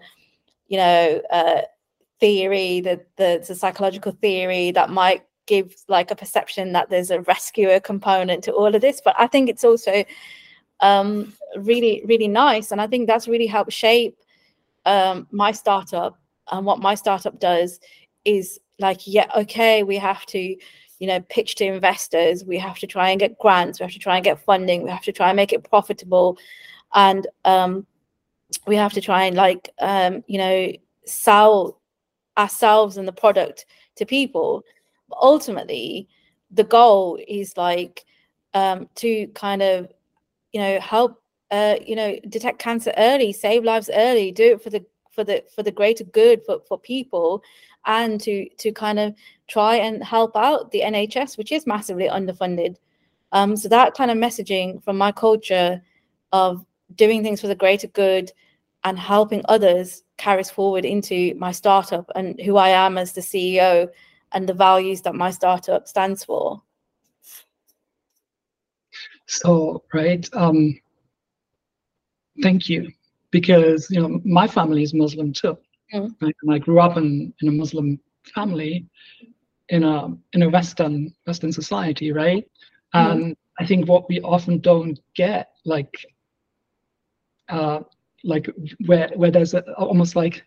you 0.67 0.77
know 0.77 1.21
uh, 1.31 1.61
theory, 2.19 2.81
the, 2.81 3.01
the, 3.17 3.43
the 3.47 3.55
psychological 3.55 4.11
theory 4.13 4.71
that 4.71 4.89
might 4.89 5.23
give 5.45 5.75
like 5.87 6.11
a 6.11 6.15
perception 6.15 6.71
that 6.73 6.89
there's 6.89 7.11
a 7.11 7.21
rescuer 7.21 7.79
component 7.79 8.43
to 8.43 8.51
all 8.51 8.73
of 8.73 8.81
this. 8.81 9.01
But 9.03 9.15
I 9.17 9.27
think 9.27 9.49
it's 9.49 9.63
also 9.63 10.03
um, 10.79 11.33
really, 11.57 12.01
really 12.05 12.27
nice. 12.27 12.71
And 12.71 12.81
I 12.81 12.87
think 12.87 13.07
that's 13.07 13.27
really 13.27 13.47
helped 13.47 13.73
shape 13.73 14.17
um, 14.85 15.27
my 15.31 15.51
startup. 15.51 16.19
And 16.51 16.65
what 16.65 16.79
my 16.79 16.95
startup 16.95 17.39
does 17.39 17.79
is 18.23 18.59
like, 18.79 19.01
yeah, 19.05 19.29
okay, 19.37 19.83
we 19.83 19.97
have 19.97 20.25
to, 20.27 20.39
you 20.39 21.07
know, 21.07 21.21
pitch 21.21 21.55
to 21.55 21.65
investors. 21.65 22.43
We 22.43 22.57
have 22.57 22.79
to 22.79 22.87
try 22.87 23.09
and 23.09 23.19
get 23.19 23.37
grants. 23.37 23.79
We 23.79 23.83
have 23.83 23.93
to 23.93 23.99
try 23.99 24.15
and 24.15 24.23
get 24.23 24.43
funding. 24.43 24.83
We 24.83 24.89
have 24.89 25.03
to 25.03 25.11
try 25.11 25.29
and 25.29 25.35
make 25.35 25.53
it 25.53 25.69
profitable. 25.69 26.37
And 26.93 27.27
um, 27.45 27.85
we 28.67 28.75
have 28.75 28.93
to 28.93 29.01
try 29.01 29.25
and 29.25 29.35
like, 29.35 29.69
um, 29.79 30.23
you 30.27 30.37
know, 30.37 30.71
sell 31.05 31.79
ourselves 32.37 32.97
and 32.97 33.07
the 33.07 33.13
product 33.13 33.65
to 33.95 34.05
people. 34.05 34.63
But 35.09 35.17
ultimately 35.21 36.07
the 36.51 36.63
goal 36.63 37.19
is 37.27 37.57
like 37.57 38.05
um, 38.53 38.89
to 38.95 39.27
kind 39.27 39.61
of 39.61 39.91
you 40.51 40.61
know 40.61 40.79
help 40.79 41.21
uh, 41.51 41.75
you 41.85 41.95
know 41.95 42.17
detect 42.29 42.59
cancer 42.59 42.93
early 42.97 43.33
save 43.33 43.63
lives 43.63 43.89
early 43.93 44.31
do 44.31 44.53
it 44.53 44.61
for 44.61 44.69
the 44.69 44.83
for 45.11 45.23
the 45.23 45.43
for 45.53 45.63
the 45.63 45.71
greater 45.71 46.03
good 46.03 46.41
for, 46.45 46.59
for 46.67 46.77
people 46.79 47.43
and 47.85 48.19
to 48.21 48.47
to 48.57 48.71
kind 48.71 48.99
of 48.99 49.13
try 49.47 49.75
and 49.75 50.03
help 50.03 50.35
out 50.35 50.71
the 50.71 50.81
nhs 50.81 51.37
which 51.37 51.51
is 51.51 51.67
massively 51.67 52.07
underfunded. 52.07 52.77
Um, 53.31 53.57
so 53.57 53.67
that 53.67 53.95
kind 53.95 54.11
of 54.11 54.17
messaging 54.17 54.81
from 54.83 54.97
my 54.97 55.11
culture 55.11 55.81
of 56.31 56.65
doing 56.95 57.21
things 57.21 57.41
for 57.41 57.47
the 57.47 57.55
greater 57.55 57.87
good 57.87 58.31
and 58.83 58.97
helping 58.97 59.41
others 59.49 60.03
carries 60.17 60.49
forward 60.49 60.85
into 60.85 61.35
my 61.35 61.51
startup 61.51 62.09
and 62.15 62.39
who 62.41 62.57
I 62.57 62.69
am 62.69 62.97
as 62.97 63.13
the 63.13 63.21
CEO 63.21 63.89
and 64.31 64.47
the 64.47 64.53
values 64.53 65.01
that 65.01 65.15
my 65.15 65.31
startup 65.31 65.87
stands 65.87 66.23
for. 66.23 66.61
So, 69.27 69.83
right, 69.93 70.27
um, 70.33 70.79
thank 72.41 72.69
you, 72.69 72.91
because 73.31 73.89
you 73.89 73.99
know 73.99 74.21
my 74.23 74.47
family 74.47 74.83
is 74.83 74.93
Muslim 74.93 75.33
too, 75.33 75.57
mm. 75.93 76.13
right? 76.21 76.35
and 76.43 76.53
I 76.53 76.59
grew 76.59 76.79
up 76.79 76.97
in 76.97 77.33
in 77.41 77.47
a 77.47 77.51
Muslim 77.51 77.99
family 78.33 78.85
in 79.69 79.83
a 79.83 80.15
in 80.33 80.43
a 80.43 80.49
Western 80.49 81.13
Western 81.25 81.51
society, 81.51 82.11
right? 82.11 82.45
Mm. 82.93 83.11
And 83.11 83.37
I 83.59 83.65
think 83.65 83.87
what 83.87 84.07
we 84.09 84.21
often 84.21 84.59
don't 84.59 84.99
get, 85.15 85.49
like 85.65 85.95
uh, 87.49 87.79
like 88.25 88.49
where 88.85 89.11
where 89.15 89.31
there's 89.31 89.53
a, 89.53 89.61
almost 89.73 90.15
like 90.15 90.43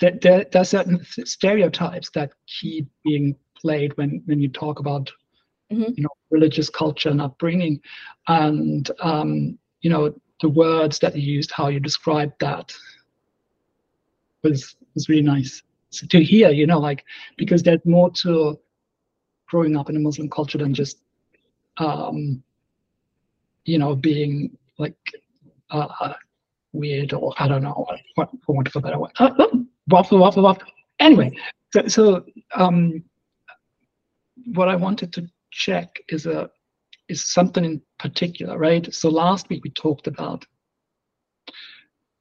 there, 0.00 0.18
there, 0.22 0.46
there 0.50 0.62
are 0.62 0.64
certain 0.64 1.04
stereotypes 1.04 2.10
that 2.10 2.30
keep 2.46 2.88
being 3.04 3.36
played 3.54 3.96
when 3.96 4.22
when 4.26 4.40
you 4.40 4.48
talk 4.48 4.80
about 4.80 5.10
mm-hmm. 5.70 5.92
you 5.94 6.02
know 6.02 6.10
religious 6.30 6.70
culture 6.70 7.10
and 7.10 7.20
upbringing 7.20 7.80
and 8.28 8.90
um, 9.00 9.58
you 9.82 9.90
know 9.90 10.14
the 10.40 10.48
words 10.48 10.98
that 11.00 11.16
you 11.16 11.34
used 11.34 11.50
how 11.50 11.68
you 11.68 11.80
described 11.80 12.32
that 12.40 12.74
was 14.42 14.76
was 14.94 15.08
really 15.08 15.22
nice 15.22 15.62
so 15.90 16.06
to 16.06 16.22
hear 16.22 16.50
you 16.50 16.66
know 16.66 16.78
like 16.78 17.04
because 17.36 17.62
there's 17.62 17.84
more 17.84 18.10
to 18.10 18.58
growing 19.48 19.76
up 19.76 19.90
in 19.90 19.96
a 19.96 20.00
muslim 20.00 20.30
culture 20.30 20.58
than 20.58 20.72
just 20.72 20.98
um 21.78 22.42
you 23.64 23.78
know 23.78 23.96
being 23.96 24.56
like 24.78 24.96
uh, 25.70 26.14
weird 26.72 27.12
or 27.12 27.34
I 27.38 27.48
don't 27.48 27.62
know 27.62 27.86
what 28.14 28.30
for 28.44 28.54
want 28.54 28.68
of 28.68 28.76
a 28.76 28.80
better 28.80 28.98
word. 28.98 29.12
Uh, 29.18 29.30
waffle, 29.88 30.18
waffle, 30.18 30.42
waffle. 30.42 30.68
Anyway, 31.00 31.36
so, 31.72 31.86
so 31.88 32.24
um, 32.54 33.02
what 34.46 34.68
I 34.68 34.76
wanted 34.76 35.12
to 35.14 35.28
check 35.50 35.98
is 36.08 36.26
a 36.26 36.50
is 37.08 37.24
something 37.24 37.64
in 37.64 37.80
particular, 37.98 38.58
right? 38.58 38.92
So 38.92 39.08
last 39.08 39.48
week 39.48 39.64
we 39.64 39.70
talked 39.70 40.06
about 40.06 40.44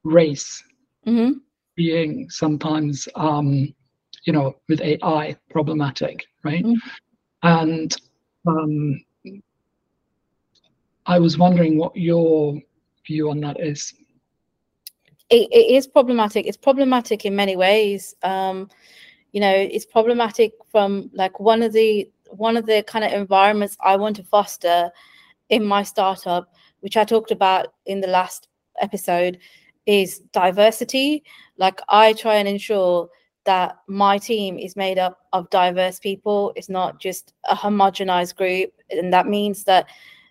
race 0.03 0.63
mm-hmm. 1.05 1.39
being 1.75 2.29
sometimes, 2.29 3.07
um, 3.15 3.73
you 4.25 4.31
know, 4.31 4.55
with 4.69 4.79
AI 4.79 5.35
problematic, 5.49 6.25
right? 6.43 6.63
Mm-hmm. 6.63 6.89
And 7.43 7.95
um, 8.47 9.03
I 11.05 11.19
was 11.19 11.37
wondering 11.37 11.77
what 11.77 11.95
your 11.95 12.59
view 13.05 13.29
on 13.29 13.41
that 13.41 13.59
is 13.59 13.93
it, 15.29 15.49
it 15.51 15.75
is 15.75 15.87
problematic. 15.87 16.45
It's 16.45 16.57
problematic 16.57 17.25
in 17.25 17.35
many 17.35 17.55
ways. 17.55 18.15
Um, 18.23 18.69
you 19.31 19.41
know, 19.41 19.53
it's 19.53 19.85
problematic 19.85 20.53
from 20.71 21.09
like 21.13 21.39
one 21.39 21.61
of 21.61 21.73
the 21.73 22.09
one 22.29 22.57
of 22.57 22.65
the 22.65 22.83
kind 22.83 23.05
of 23.05 23.13
environments 23.13 23.77
I 23.81 23.95
want 23.95 24.15
to 24.17 24.23
foster 24.23 24.91
in 25.49 25.63
my 25.63 25.83
startup, 25.83 26.53
which 26.81 26.97
I 26.97 27.05
talked 27.05 27.31
about 27.31 27.73
in 27.85 28.01
the 28.01 28.07
last 28.07 28.47
episode, 28.81 29.39
is 29.85 30.19
diversity. 30.31 31.23
Like 31.57 31.81
I 31.89 32.13
try 32.13 32.35
and 32.35 32.47
ensure 32.47 33.09
that 33.45 33.77
my 33.87 34.17
team 34.17 34.59
is 34.59 34.75
made 34.75 34.99
up 34.99 35.19
of 35.31 35.49
diverse 35.49 35.99
people. 35.99 36.51
It's 36.55 36.67
not 36.69 36.99
just 36.99 37.33
a 37.49 37.55
homogenized 37.55 38.35
group. 38.35 38.71
And 38.89 39.13
that 39.13 39.27
means 39.27 39.63
that 39.63 39.87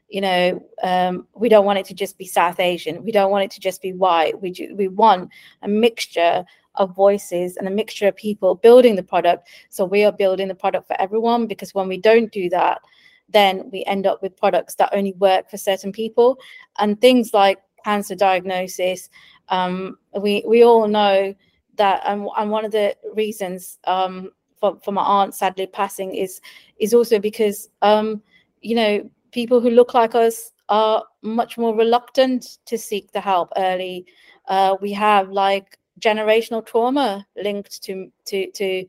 you 0.08 0.20
know 0.20 0.62
um, 0.82 1.26
we 1.34 1.48
don't 1.48 1.64
want 1.64 1.78
it 1.78 1.86
to 1.86 1.94
just 1.94 2.18
be 2.18 2.26
south 2.26 2.60
asian. 2.60 3.04
We 3.04 3.12
don't 3.12 3.30
want 3.30 3.44
it 3.44 3.50
to 3.52 3.60
just 3.60 3.82
be 3.82 3.92
white. 3.92 4.40
We 4.40 4.50
do, 4.50 4.74
we 4.76 4.88
want 4.88 5.30
a 5.62 5.68
mixture 5.68 6.44
of 6.76 6.94
voices 6.94 7.56
and 7.56 7.66
a 7.66 7.70
mixture 7.70 8.06
of 8.08 8.16
people 8.16 8.54
building 8.54 8.96
the 8.96 9.02
product. 9.02 9.48
So 9.70 9.84
we 9.84 10.04
are 10.04 10.12
building 10.12 10.48
the 10.48 10.54
product 10.54 10.86
for 10.86 11.00
everyone 11.00 11.46
because 11.46 11.74
when 11.74 11.88
we 11.88 11.98
don't 11.98 12.30
do 12.32 12.48
that 12.50 12.80
then 13.28 13.68
we 13.72 13.84
end 13.86 14.06
up 14.06 14.22
with 14.22 14.36
products 14.36 14.76
that 14.76 14.88
only 14.92 15.12
work 15.14 15.50
for 15.50 15.56
certain 15.56 15.90
people. 15.90 16.38
And 16.78 17.00
things 17.00 17.34
like 17.34 17.58
cancer 17.84 18.14
diagnosis 18.14 19.08
um, 19.48 19.98
we 20.20 20.44
we 20.46 20.64
all 20.64 20.88
know 20.88 21.34
that 21.76 22.02
and, 22.06 22.26
and 22.36 22.50
one 22.50 22.64
of 22.64 22.72
the 22.72 22.96
reasons 23.14 23.78
um, 23.84 24.30
for, 24.58 24.78
for 24.82 24.92
my 24.92 25.02
aunt 25.02 25.34
sadly 25.34 25.66
passing 25.66 26.14
is 26.14 26.40
is 26.78 26.94
also 26.94 27.18
because 27.18 27.68
um, 27.82 28.22
you 28.60 28.74
know 28.74 29.10
people 29.32 29.60
who 29.60 29.70
look 29.70 29.94
like 29.94 30.14
us 30.14 30.52
are 30.68 31.04
much 31.22 31.56
more 31.58 31.74
reluctant 31.74 32.58
to 32.66 32.76
seek 32.76 33.12
the 33.12 33.20
help 33.20 33.52
early. 33.56 34.06
Uh, 34.48 34.76
we 34.80 34.92
have 34.92 35.30
like 35.30 35.78
generational 36.00 36.64
trauma 36.64 37.26
linked 37.36 37.82
to 37.82 38.10
to 38.26 38.50
to 38.52 38.86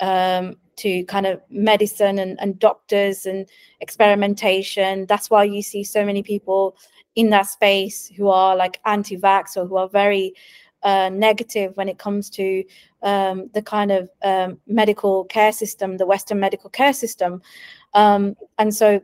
um, 0.00 0.56
to 0.76 1.04
kind 1.04 1.26
of 1.26 1.40
medicine 1.50 2.18
and, 2.18 2.38
and 2.40 2.58
doctors 2.58 3.26
and 3.26 3.48
experimentation. 3.80 5.06
That's 5.06 5.30
why 5.30 5.44
you 5.44 5.62
see 5.62 5.84
so 5.84 6.04
many 6.04 6.22
people 6.22 6.76
in 7.14 7.30
that 7.30 7.46
space 7.46 8.08
who 8.08 8.28
are 8.28 8.56
like 8.56 8.80
anti-vax 8.84 9.56
or 9.56 9.66
who 9.66 9.76
are 9.76 9.88
very 9.88 10.34
uh, 10.82 11.08
negative 11.10 11.76
when 11.76 11.88
it 11.88 11.98
comes 11.98 12.28
to 12.30 12.64
um, 13.02 13.48
the 13.54 13.62
kind 13.62 13.92
of 13.92 14.10
um, 14.24 14.58
medical 14.66 15.24
care 15.24 15.52
system, 15.52 15.96
the 15.96 16.06
Western 16.06 16.40
medical 16.40 16.70
care 16.70 16.92
system. 16.92 17.40
Um, 17.94 18.36
and 18.58 18.74
so 18.74 19.00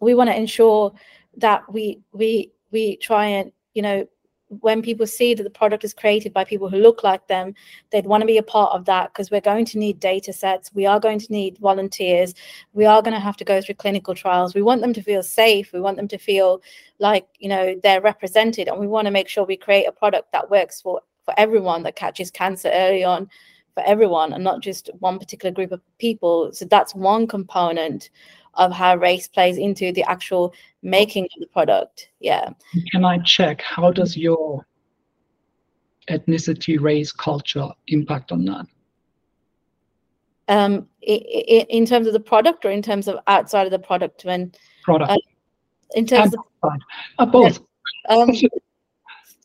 we 0.00 0.14
want 0.14 0.30
to 0.30 0.36
ensure 0.36 0.92
that 1.36 1.70
we 1.72 2.00
we 2.12 2.52
we 2.70 2.96
try 2.96 3.26
and 3.26 3.52
you 3.74 3.82
know 3.82 4.06
when 4.48 4.80
people 4.80 5.06
see 5.06 5.34
that 5.34 5.42
the 5.42 5.50
product 5.50 5.82
is 5.82 5.92
created 5.92 6.32
by 6.32 6.44
people 6.44 6.68
who 6.68 6.76
look 6.76 7.02
like 7.02 7.26
them, 7.26 7.54
they'd 7.90 8.06
want 8.06 8.20
to 8.20 8.26
be 8.26 8.38
a 8.38 8.42
part 8.42 8.72
of 8.72 8.84
that 8.84 9.12
because 9.12 9.30
we're 9.30 9.40
going 9.40 9.64
to 9.64 9.78
need 9.78 9.98
data 9.98 10.32
sets. 10.32 10.72
We 10.72 10.86
are 10.86 11.00
going 11.00 11.18
to 11.18 11.32
need 11.32 11.58
volunteers. 11.58 12.32
We 12.72 12.86
are 12.86 13.02
going 13.02 13.14
to 13.14 13.20
have 13.20 13.36
to 13.38 13.44
go 13.44 13.60
through 13.60 13.74
clinical 13.74 14.14
trials. 14.14 14.54
We 14.54 14.62
want 14.62 14.82
them 14.82 14.92
to 14.92 15.02
feel 15.02 15.22
safe. 15.22 15.72
We 15.72 15.80
want 15.80 15.96
them 15.96 16.08
to 16.08 16.18
feel 16.18 16.62
like, 17.00 17.26
you 17.38 17.48
know, 17.48 17.74
they're 17.82 18.00
represented. 18.00 18.68
And 18.68 18.78
we 18.78 18.86
want 18.86 19.06
to 19.06 19.10
make 19.10 19.28
sure 19.28 19.44
we 19.44 19.56
create 19.56 19.86
a 19.86 19.92
product 19.92 20.30
that 20.30 20.48
works 20.48 20.80
for, 20.80 21.00
for 21.24 21.34
everyone 21.36 21.82
that 21.82 21.96
catches 21.96 22.30
cancer 22.30 22.70
early 22.72 23.02
on 23.02 23.28
for 23.74 23.82
everyone 23.84 24.32
and 24.32 24.42
not 24.42 24.62
just 24.62 24.90
one 25.00 25.18
particular 25.18 25.52
group 25.52 25.72
of 25.72 25.80
people. 25.98 26.50
So 26.52 26.64
that's 26.64 26.94
one 26.94 27.26
component 27.26 28.10
of 28.56 28.72
how 28.72 28.96
race 28.96 29.28
plays 29.28 29.58
into 29.58 29.92
the 29.92 30.02
actual 30.04 30.54
making 30.82 31.24
of 31.24 31.40
the 31.40 31.46
product. 31.46 32.08
Yeah. 32.20 32.50
Can 32.92 33.04
I 33.04 33.18
check 33.18 33.62
how 33.62 33.90
does 33.90 34.16
your 34.16 34.66
ethnicity, 36.08 36.80
race, 36.80 37.12
culture 37.12 37.68
impact 37.88 38.32
on 38.32 38.44
that? 38.46 38.66
Um, 40.48 40.88
in 41.02 41.86
terms 41.86 42.06
of 42.06 42.12
the 42.12 42.20
product 42.20 42.64
or 42.64 42.70
in 42.70 42.82
terms 42.82 43.08
of 43.08 43.18
outside 43.26 43.66
of 43.66 43.70
the 43.70 43.78
product 43.78 44.24
when 44.24 44.52
product 44.84 45.10
uh, 45.10 45.16
in 45.94 46.06
terms 46.06 46.34
of 46.34 46.70
uh, 47.18 47.26
both 47.26 47.60
um, 48.08 48.30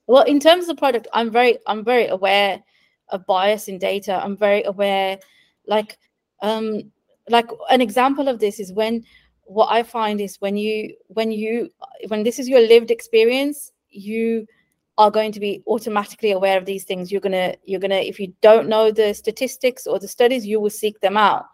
well 0.08 0.24
in 0.24 0.40
terms 0.40 0.64
of 0.64 0.76
the 0.76 0.80
product 0.80 1.08
i'm 1.14 1.32
very 1.32 1.58
i'm 1.68 1.84
very 1.84 2.08
aware 2.08 2.62
of 3.10 3.26
bias 3.26 3.68
in 3.68 3.78
data 3.78 4.20
i'm 4.24 4.36
very 4.36 4.64
aware 4.64 5.20
like 5.68 5.98
um 6.42 6.92
like 7.30 7.48
an 7.70 7.82
example 7.82 8.28
of 8.28 8.40
this 8.40 8.60
is 8.60 8.74
when 8.74 9.04
what 9.44 9.68
I 9.72 9.84
find 9.84 10.22
is 10.22 10.38
when 10.40 10.58
you 10.58 10.96
when 11.08 11.32
you 11.32 11.70
when 12.08 12.24
this 12.24 12.40
is 12.40 12.48
your 12.48 12.62
lived 12.62 12.92
experience, 12.92 13.72
you 13.90 14.48
are 14.98 15.12
going 15.12 15.32
to 15.32 15.40
be 15.40 15.64
automatically 15.68 16.32
aware 16.32 16.58
of 16.58 16.66
these 16.66 16.84
things. 16.84 17.12
You're 17.12 17.22
gonna 17.22 17.56
you're 17.66 17.80
gonna 17.80 17.96
if 17.96 18.20
you 18.20 18.34
don't 18.42 18.70
know 18.70 18.92
the 18.92 19.14
statistics 19.14 19.88
or 19.88 20.00
the 20.00 20.08
studies, 20.08 20.46
you 20.46 20.60
will 20.60 20.70
seek 20.70 21.00
them 21.02 21.18
out. 21.18 21.46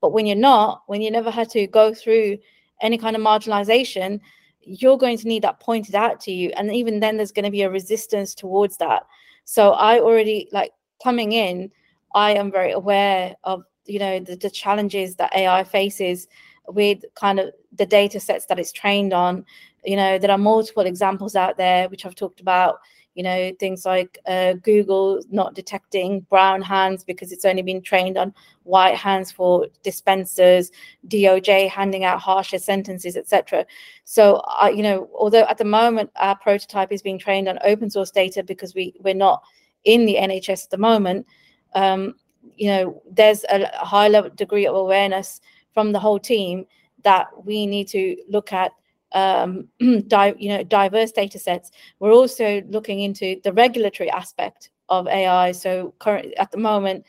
But 0.00 0.12
when 0.12 0.26
you're 0.26 0.36
not, 0.36 0.82
when 0.86 1.02
you 1.02 1.10
never 1.10 1.30
had 1.30 1.50
to 1.50 1.66
go 1.66 1.92
through 1.94 2.38
any 2.80 2.96
kind 2.96 3.16
of 3.16 3.22
marginalization, 3.22 4.20
you're 4.62 4.98
going 4.98 5.18
to 5.18 5.28
need 5.28 5.42
that 5.42 5.60
pointed 5.60 5.94
out 5.94 6.20
to 6.20 6.32
you. 6.32 6.50
And 6.56 6.74
even 6.74 7.00
then, 7.00 7.16
there's 7.16 7.32
going 7.32 7.44
to 7.44 7.50
be 7.50 7.62
a 7.62 7.70
resistance 7.70 8.34
towards 8.34 8.76
that. 8.78 9.04
So 9.44 9.72
I 9.72 10.00
already 10.00 10.48
like 10.52 10.72
coming 11.02 11.32
in, 11.32 11.70
I 12.14 12.32
am 12.32 12.50
very 12.50 12.72
aware 12.72 13.34
of 13.44 13.62
you 13.90 13.98
know 13.98 14.20
the, 14.20 14.36
the 14.36 14.50
challenges 14.50 15.16
that 15.16 15.34
AI 15.34 15.64
faces 15.64 16.28
with 16.68 17.04
kind 17.14 17.40
of 17.40 17.50
the 17.72 17.86
data 17.86 18.20
sets 18.20 18.46
that 18.46 18.58
it's 18.58 18.72
trained 18.72 19.12
on. 19.12 19.44
You 19.84 19.96
know, 19.96 20.18
there 20.18 20.30
are 20.30 20.38
multiple 20.38 20.86
examples 20.86 21.34
out 21.34 21.56
there 21.56 21.88
which 21.88 22.06
I've 22.06 22.14
talked 22.14 22.40
about. 22.40 22.78
You 23.14 23.24
know, 23.24 23.52
things 23.58 23.84
like 23.84 24.18
uh, 24.26 24.52
Google 24.52 25.20
not 25.30 25.54
detecting 25.54 26.20
brown 26.30 26.62
hands 26.62 27.02
because 27.02 27.32
it's 27.32 27.44
only 27.44 27.60
been 27.62 27.82
trained 27.82 28.16
on 28.16 28.32
white 28.62 28.94
hands 28.94 29.32
for 29.32 29.66
dispensers, 29.82 30.70
DOJ 31.08 31.68
handing 31.68 32.04
out 32.04 32.20
harsher 32.20 32.58
sentences, 32.58 33.16
etc. 33.16 33.66
So, 34.04 34.36
uh, 34.62 34.70
you 34.72 34.84
know, 34.84 35.10
although 35.12 35.42
at 35.42 35.58
the 35.58 35.64
moment 35.64 36.10
our 36.16 36.36
prototype 36.36 36.92
is 36.92 37.02
being 37.02 37.18
trained 37.18 37.48
on 37.48 37.58
open 37.64 37.90
source 37.90 38.12
data 38.12 38.44
because 38.44 38.76
we 38.76 38.94
we're 39.00 39.12
not 39.12 39.42
in 39.82 40.06
the 40.06 40.14
NHS 40.14 40.64
at 40.64 40.70
the 40.70 40.78
moment, 40.78 41.26
um, 41.74 42.14
you 42.56 42.68
know, 42.68 43.02
there's 43.10 43.44
a 43.44 43.66
high 43.84 44.08
level 44.08 44.30
degree 44.30 44.66
of 44.66 44.74
awareness 44.74 45.40
from 45.72 45.92
the 45.92 45.98
whole 45.98 46.18
team 46.18 46.66
that 47.04 47.28
we 47.44 47.66
need 47.66 47.88
to 47.88 48.16
look 48.28 48.52
at 48.52 48.72
um, 49.12 49.68
di- 50.06 50.34
you 50.38 50.48
know 50.48 50.62
diverse 50.62 51.12
data 51.12 51.38
sets. 51.38 51.70
We're 51.98 52.12
also 52.12 52.62
looking 52.68 53.00
into 53.00 53.40
the 53.42 53.52
regulatory 53.52 54.10
aspect 54.10 54.70
of 54.88 55.06
AI. 55.08 55.52
So 55.52 55.94
currently, 55.98 56.36
at 56.36 56.50
the 56.50 56.58
moment, 56.58 57.04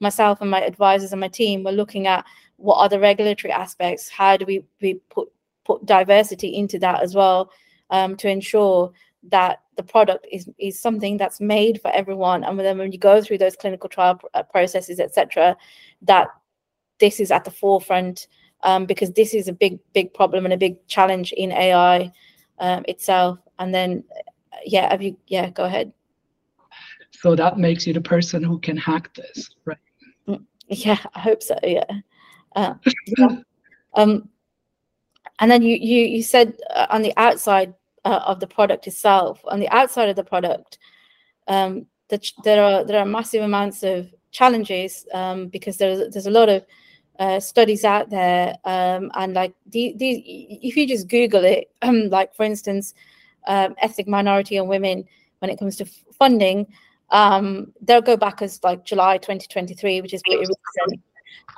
myself 0.00 0.40
and 0.40 0.50
my 0.50 0.62
advisors 0.62 1.12
and 1.12 1.20
my 1.20 1.28
team 1.28 1.62
we're 1.64 1.72
looking 1.72 2.06
at 2.06 2.24
what 2.56 2.76
are 2.76 2.88
the 2.88 3.00
regulatory 3.00 3.52
aspects. 3.52 4.08
How 4.08 4.36
do 4.36 4.44
we, 4.44 4.64
we 4.80 4.94
put 5.10 5.28
put 5.64 5.84
diversity 5.86 6.54
into 6.56 6.78
that 6.78 7.02
as 7.02 7.14
well 7.14 7.50
um, 7.90 8.16
to 8.16 8.28
ensure 8.28 8.92
that 9.30 9.62
the 9.76 9.82
product 9.82 10.26
is 10.30 10.48
is 10.58 10.80
something 10.80 11.16
that's 11.16 11.40
made 11.40 11.80
for 11.80 11.90
everyone 11.92 12.44
and 12.44 12.58
then 12.60 12.78
when 12.78 12.92
you 12.92 12.98
go 12.98 13.20
through 13.20 13.38
those 13.38 13.56
clinical 13.56 13.88
trial 13.88 14.20
uh, 14.34 14.42
processes 14.42 15.00
etc 15.00 15.56
that 16.02 16.28
this 17.00 17.20
is 17.20 17.30
at 17.30 17.44
the 17.44 17.50
forefront 17.50 18.28
um, 18.64 18.86
because 18.86 19.12
this 19.12 19.34
is 19.34 19.46
a 19.46 19.52
big, 19.52 19.78
big 19.92 20.12
problem 20.14 20.44
and 20.44 20.54
a 20.54 20.56
big 20.56 20.84
challenge 20.88 21.32
in 21.32 21.52
AI 21.52 22.10
um, 22.58 22.84
itself. 22.88 23.38
And 23.58 23.74
then, 23.74 24.04
yeah, 24.64 24.90
have 24.90 25.02
you, 25.02 25.16
yeah, 25.28 25.50
go 25.50 25.64
ahead. 25.64 25.92
So 27.10 27.36
that 27.36 27.58
makes 27.58 27.86
you 27.86 27.92
the 27.92 28.00
person 28.00 28.42
who 28.42 28.58
can 28.58 28.76
hack 28.76 29.14
this, 29.14 29.50
right? 29.64 29.78
Mm, 30.28 30.44
yeah, 30.68 30.98
I 31.14 31.20
hope 31.20 31.42
so. 31.42 31.56
Yeah. 31.62 31.84
Uh, 32.56 32.74
yeah. 33.18 33.36
Um, 33.94 34.28
and 35.40 35.50
then 35.50 35.62
you 35.62 35.76
you 35.76 36.02
you 36.02 36.22
said 36.22 36.54
uh, 36.70 36.86
on 36.90 37.02
the 37.02 37.12
outside 37.16 37.74
uh, 38.04 38.20
of 38.26 38.40
the 38.40 38.46
product 38.46 38.86
itself, 38.86 39.40
on 39.46 39.60
the 39.60 39.68
outside 39.68 40.08
of 40.08 40.16
the 40.16 40.24
product, 40.24 40.78
um, 41.48 41.86
that 42.08 42.24
there 42.44 42.62
are 42.62 42.84
there 42.84 43.00
are 43.00 43.06
massive 43.06 43.42
amounts 43.42 43.82
of 43.82 44.12
challenges 44.30 45.06
um, 45.12 45.48
because 45.48 45.76
there's 45.76 46.12
there's 46.12 46.26
a 46.26 46.30
lot 46.30 46.48
of 46.48 46.64
uh, 47.18 47.40
studies 47.40 47.84
out 47.84 48.10
there, 48.10 48.56
um, 48.64 49.10
and 49.14 49.34
like 49.34 49.54
the, 49.66 49.94
the, 49.98 50.22
if 50.62 50.76
you 50.76 50.86
just 50.86 51.08
Google 51.08 51.44
it, 51.44 51.70
um, 51.82 52.08
like 52.10 52.34
for 52.34 52.44
instance, 52.44 52.94
um, 53.46 53.74
ethnic 53.78 54.08
minority 54.08 54.56
and 54.56 54.68
women 54.68 55.04
when 55.38 55.50
it 55.50 55.58
comes 55.58 55.76
to 55.76 55.84
funding, 56.18 56.66
um, 57.10 57.72
they'll 57.82 58.00
go 58.00 58.16
back 58.16 58.42
as 58.42 58.62
like 58.64 58.84
July 58.84 59.18
2023, 59.18 60.00
which 60.00 60.14
is 60.14 60.22
pretty 60.22 60.40
recent, 60.40 61.02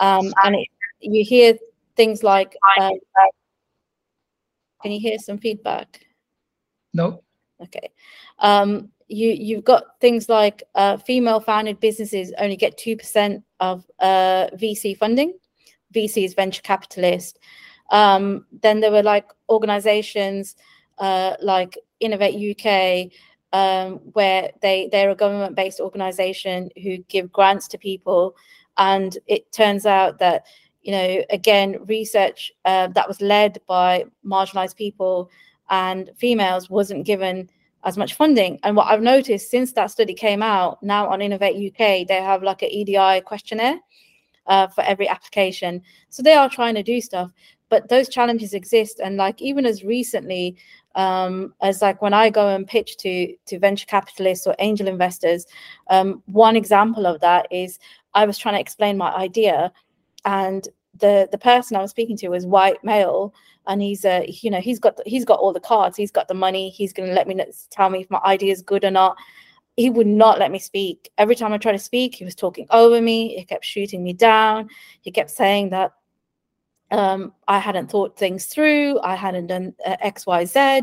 um, 0.01 0.33
and 0.45 0.57
it, 0.57 0.69
you 1.01 1.25
hear 1.25 1.55
things 1.97 2.23
like, 2.23 2.57
can 4.83 4.93
you 4.93 5.01
hear 5.01 5.19
some 5.19 5.39
feedback? 5.39 6.06
No. 6.97 7.23
Okay. 7.63 7.91
Um, 8.41 8.91
you 9.09 9.31
you've 9.31 9.65
got 9.65 10.01
things 10.01 10.29
like 10.29 10.63
uh, 10.75 10.97
female 10.97 11.41
founded 11.41 11.79
businesses 11.79 12.33
only 12.39 12.57
get 12.57 12.77
2% 12.77 13.43
of 13.61 13.85
uh, 14.01 14.49
VC 14.55 14.97
funding 14.97 15.35
VCs, 15.97 16.37
venture 16.37 16.63
capitalist. 16.63 17.39
Um, 17.91 18.47
then 18.63 18.81
there 18.81 18.91
were 18.91 19.03
like 19.03 19.27
organizations 19.49 20.57
uh, 20.99 21.35
like 21.41 21.79
Innovate 22.01 22.35
UK, 22.53 23.13
um, 23.53 24.01
where 24.13 24.51
they 24.61 24.89
they're 24.91 25.11
a 25.11 25.15
government-based 25.15 25.81
organization 25.81 26.71
who 26.83 26.99
give 27.09 27.33
grants 27.33 27.69
to 27.69 27.79
people, 27.79 28.37
and 28.77 29.17
it 29.27 29.51
turns 29.53 29.87
out 29.87 30.19
that 30.19 30.47
you 30.83 30.93
know 30.93 31.23
again 31.31 31.79
research 31.87 32.53
uh, 32.65 32.89
that 32.89 33.09
was 33.09 33.21
led 33.21 33.59
by 33.67 34.05
marginalized 34.25 34.77
people 34.77 35.31
and 35.71 36.11
females 36.17 36.71
wasn't 36.71 37.07
given 37.07 37.49
as 37.85 37.97
much 37.97 38.15
funding. 38.15 38.59
And 38.63 38.77
what 38.77 38.89
I've 38.89 39.03
noticed 39.03 39.51
since 39.51 39.73
that 39.73 39.91
study 39.91 40.15
came 40.15 40.43
out, 40.43 40.83
now 40.83 41.09
on 41.09 41.23
Innovate 41.23 41.73
UK, 41.73 42.07
they 42.07 42.21
have 42.21 42.43
like 42.43 42.63
an 42.63 42.71
EDI 42.71 43.21
questionnaire 43.23 43.79
uh, 44.47 44.67
for 44.69 44.83
every 44.83 45.09
application. 45.09 45.83
So 46.09 46.23
they 46.23 46.35
are 46.35 46.51
trying 46.51 46.75
to 46.75 46.83
do 46.83 47.01
stuff, 47.01 47.31
but 47.69 47.89
those 47.89 48.09
challenges 48.09 48.55
exist. 48.55 49.01
And 49.03 49.17
like 49.17 49.41
even 49.41 49.67
as 49.67 49.85
recently 49.85 50.57
um, 50.97 51.55
as 51.61 51.83
like 51.83 52.01
when 52.01 52.15
I 52.15 52.31
go 52.31 52.49
and 52.49 52.67
pitch 52.67 52.97
to 52.99 53.35
to 53.47 53.59
venture 53.59 53.87
capitalists 53.87 54.47
or 54.47 54.57
angel 54.59 54.89
investors, 54.89 55.47
um, 55.89 56.23
one 56.27 56.57
example 56.57 57.07
of 57.07 57.21
that 57.21 57.47
is 57.51 57.79
I 58.15 58.25
was 58.25 58.39
trying 58.39 58.55
to 58.55 58.61
explain 58.61 58.97
my 58.97 59.15
idea, 59.15 59.73
and 60.25 60.67
the 60.99 61.29
the 61.31 61.39
person 61.39 61.77
I 61.77 61.83
was 61.83 61.91
speaking 61.91 62.17
to 62.19 62.29
was 62.29 62.47
white 62.47 62.83
male, 62.85 63.35
and 63.67 63.83
he's 63.83 64.05
a 64.05 64.19
uh, 64.19 64.27
you 64.27 64.51
know 64.51 64.61
he's 64.61 64.79
got 64.79 64.99
he's 65.07 65.25
got 65.25 65.39
all 65.39 65.53
the 65.53 65.61
cards, 65.61 65.97
he's 65.97 66.11
got 66.11 66.29
the 66.29 66.35
money, 66.35 66.71
he's 66.71 66.93
going 66.93 67.09
to 67.09 67.15
let 67.15 67.29
me 67.29 67.35
know, 67.35 67.47
tell 67.71 67.91
me 67.91 68.01
if 68.01 68.11
my 68.11 68.21
idea 68.25 68.53
is 68.53 68.63
good 68.63 68.85
or 68.85 68.91
not 68.91 69.17
he 69.77 69.91
would 69.91 70.07
not 70.07 70.39
let 70.39 70.51
me 70.51 70.59
speak. 70.59 71.11
Every 71.19 71.37
time 71.37 71.53
I 71.53 71.59
tried 71.59 71.73
to 71.73 71.79
speak, 71.79 72.15
he 72.15 72.25
was 72.25 72.35
talking 72.35 72.67
over 72.71 73.01
me. 73.01 73.37
He 73.37 73.45
kept 73.45 73.65
shooting 73.65 74.03
me 74.03 74.15
down. 74.15 74.71
He 75.03 75.11
kept 75.11 75.31
saying 75.31 75.71
that 75.71 75.93
um, 76.91 77.35
I 77.47 77.59
hadn't 77.59 77.91
thought 77.91 78.19
things 78.19 78.47
through. 78.47 78.99
I 79.01 79.15
hadn't 79.15 79.49
done 79.49 79.75
uh, 79.85 79.97
X, 80.01 80.27
Y, 80.27 80.45
Z. 80.47 80.83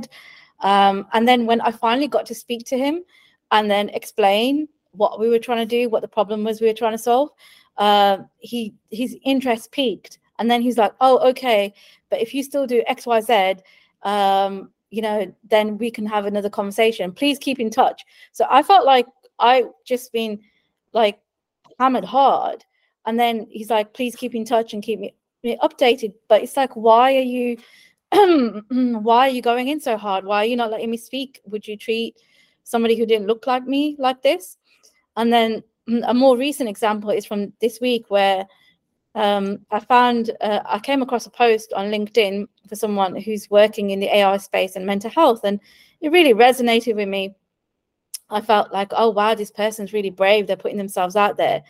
Um, 0.59 1.07
and 1.13 1.27
then 1.27 1.47
when 1.47 1.59
I 1.61 1.71
finally 1.71 2.07
got 2.07 2.25
to 2.27 2.35
speak 2.35 2.65
to 2.67 2.77
him 2.77 3.03
and 3.51 3.69
then 3.69 3.89
explain 3.89 4.67
what 4.91 5.19
we 5.19 5.27
were 5.27 5.39
trying 5.39 5.59
to 5.59 5.65
do, 5.65 5.89
what 5.89 6.01
the 6.01 6.07
problem 6.07 6.43
was 6.43 6.61
we 6.61 6.67
were 6.67 6.73
trying 6.73 6.93
to 6.93 6.97
solve, 6.99 7.29
uh, 7.77 8.17
he 8.39 8.73
his 8.91 9.17
interest 9.23 9.71
piqued. 9.71 10.19
And 10.39 10.49
then 10.49 10.61
he's 10.61 10.77
like, 10.77 10.93
"Oh, 10.99 11.19
okay, 11.29 11.73
but 12.09 12.21
if 12.21 12.33
you 12.33 12.43
still 12.43 12.65
do 12.67 12.83
X, 12.87 13.05
Y, 13.05 13.21
Z, 13.21 13.55
um, 14.03 14.71
you 14.89 15.01
know, 15.01 15.33
then 15.49 15.77
we 15.77 15.91
can 15.91 16.05
have 16.05 16.25
another 16.25 16.49
conversation. 16.49 17.11
Please 17.11 17.37
keep 17.39 17.59
in 17.59 17.69
touch. 17.69 18.03
So 18.31 18.45
I 18.49 18.63
felt 18.63 18.85
like 18.85 19.07
I 19.39 19.65
just 19.85 20.11
been 20.11 20.39
like 20.93 21.19
hammered 21.79 22.05
hard. 22.05 22.65
And 23.05 23.19
then 23.19 23.47
he's 23.49 23.69
like, 23.69 23.93
please 23.93 24.15
keep 24.15 24.33
in 24.33 24.45
touch 24.45 24.73
and 24.73 24.81
keep 24.81 24.99
me, 24.99 25.13
me 25.43 25.57
updated. 25.61 26.13
But 26.29 26.41
it's 26.43 26.57
like, 26.57 26.75
why 26.75 27.15
are 27.15 27.21
you 27.21 27.57
why 28.69 29.27
are 29.27 29.31
you 29.31 29.41
going 29.41 29.67
in 29.69 29.79
so 29.79 29.97
hard? 29.97 30.25
Why 30.25 30.37
are 30.37 30.45
you 30.45 30.55
not 30.55 30.71
letting 30.71 30.91
me 30.91 30.97
speak? 30.97 31.41
Would 31.45 31.67
you 31.67 31.77
treat 31.77 32.15
somebody 32.63 32.95
who 32.97 33.05
didn't 33.05 33.27
look 33.27 33.45
like 33.47 33.65
me 33.65 33.95
like 33.99 34.21
this. 34.21 34.57
And 35.15 35.31
then 35.31 35.63
a 35.87 36.13
more 36.13 36.37
recent 36.37 36.69
example 36.69 37.09
is 37.09 37.25
from 37.25 37.53
this 37.59 37.79
week 37.81 38.05
where 38.09 38.47
um, 39.15 39.59
I 39.71 39.79
found 39.79 40.31
uh, 40.41 40.61
I 40.65 40.79
came 40.79 41.01
across 41.01 41.25
a 41.25 41.31
post 41.31 41.71
on 41.73 41.91
LinkedIn 41.91 42.47
for 42.67 42.75
someone 42.75 43.15
who's 43.15 43.49
working 43.49 43.91
in 43.91 43.99
the 43.99 44.15
AI 44.15 44.37
space 44.37 44.75
and 44.75 44.85
mental 44.85 45.09
health, 45.09 45.41
and 45.43 45.59
it 46.01 46.11
really 46.11 46.33
resonated 46.33 46.95
with 46.95 47.07
me. 47.07 47.35
I 48.29 48.41
felt 48.41 48.73
like, 48.73 48.91
oh 48.93 49.09
wow, 49.09 49.35
this 49.35 49.51
person's 49.51 49.93
really 49.93 50.09
brave. 50.09 50.47
They're 50.47 50.55
putting 50.55 50.77
themselves 50.77 51.15
out 51.15 51.37
there, 51.37 51.61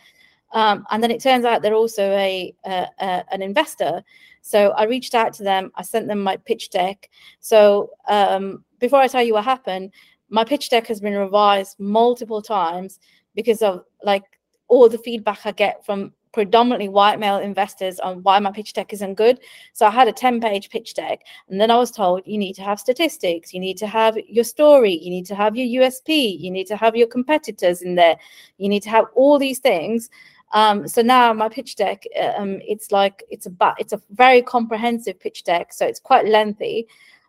um, 0.52 0.86
and 0.90 1.02
then 1.02 1.10
it 1.10 1.20
turns 1.20 1.44
out 1.44 1.60
they're 1.60 1.74
also 1.74 2.10
a, 2.12 2.54
a, 2.64 2.86
a, 3.00 3.24
an 3.32 3.42
investor. 3.42 4.02
So 4.40 4.70
I 4.70 4.84
reached 4.84 5.14
out 5.14 5.32
to 5.34 5.42
them. 5.42 5.70
I 5.74 5.82
sent 5.82 6.06
them 6.06 6.20
my 6.20 6.36
pitch 6.36 6.70
deck. 6.70 7.10
So 7.40 7.90
um, 8.08 8.64
before 8.78 9.00
I 9.00 9.08
tell 9.08 9.22
you 9.22 9.34
what 9.34 9.44
happened, 9.44 9.92
my 10.28 10.44
pitch 10.44 10.70
deck 10.70 10.86
has 10.86 11.00
been 11.00 11.14
revised 11.14 11.78
multiple 11.78 12.42
times 12.42 13.00
because 13.34 13.62
of 13.62 13.84
like 14.02 14.24
all 14.68 14.88
the 14.88 14.98
feedback 14.98 15.40
I 15.44 15.52
get 15.52 15.84
from 15.84 16.12
predominantly 16.34 16.88
white 16.88 17.20
male 17.20 17.38
investors 17.38 18.00
on 18.00 18.20
why 18.24 18.40
my 18.40 18.50
pitch 18.50 18.72
deck 18.72 18.92
isn't 18.92 19.14
good. 19.14 19.38
So 19.72 19.86
I 19.86 19.90
had 19.90 20.08
a 20.08 20.12
10 20.12 20.40
page 20.40 20.68
pitch 20.68 20.92
deck, 20.94 21.20
and 21.48 21.60
then 21.60 21.70
I 21.70 21.76
was 21.76 21.92
told 21.92 22.22
you 22.26 22.36
need 22.36 22.54
to 22.54 22.62
have 22.62 22.80
statistics, 22.80 23.54
you 23.54 23.60
need 23.60 23.78
to 23.78 23.86
have 23.86 24.18
your 24.28 24.44
story, 24.44 24.98
you 25.00 25.10
need 25.10 25.26
to 25.26 25.34
have 25.36 25.56
your 25.56 25.82
USP, 25.82 26.38
you 26.38 26.50
need 26.50 26.66
to 26.66 26.76
have 26.76 26.96
your 26.96 27.06
competitors 27.06 27.82
in 27.82 27.94
there, 27.94 28.16
you 28.58 28.68
need 28.68 28.82
to 28.82 28.90
have 28.90 29.06
all 29.14 29.38
these 29.38 29.60
things. 29.60 30.10
Um, 30.52 30.86
so 30.86 31.02
now 31.02 31.32
my 31.32 31.48
pitch 31.48 31.76
deck, 31.76 32.04
um, 32.36 32.60
it's 32.66 32.90
like 32.90 33.22
it's 33.30 33.46
a 33.46 33.74
it's 33.78 33.92
a 33.92 34.02
very 34.10 34.42
comprehensive 34.42 35.18
pitch 35.20 35.44
deck, 35.44 35.72
so 35.72 35.86
it's 35.86 36.00
quite 36.00 36.26
lengthy. 36.26 36.88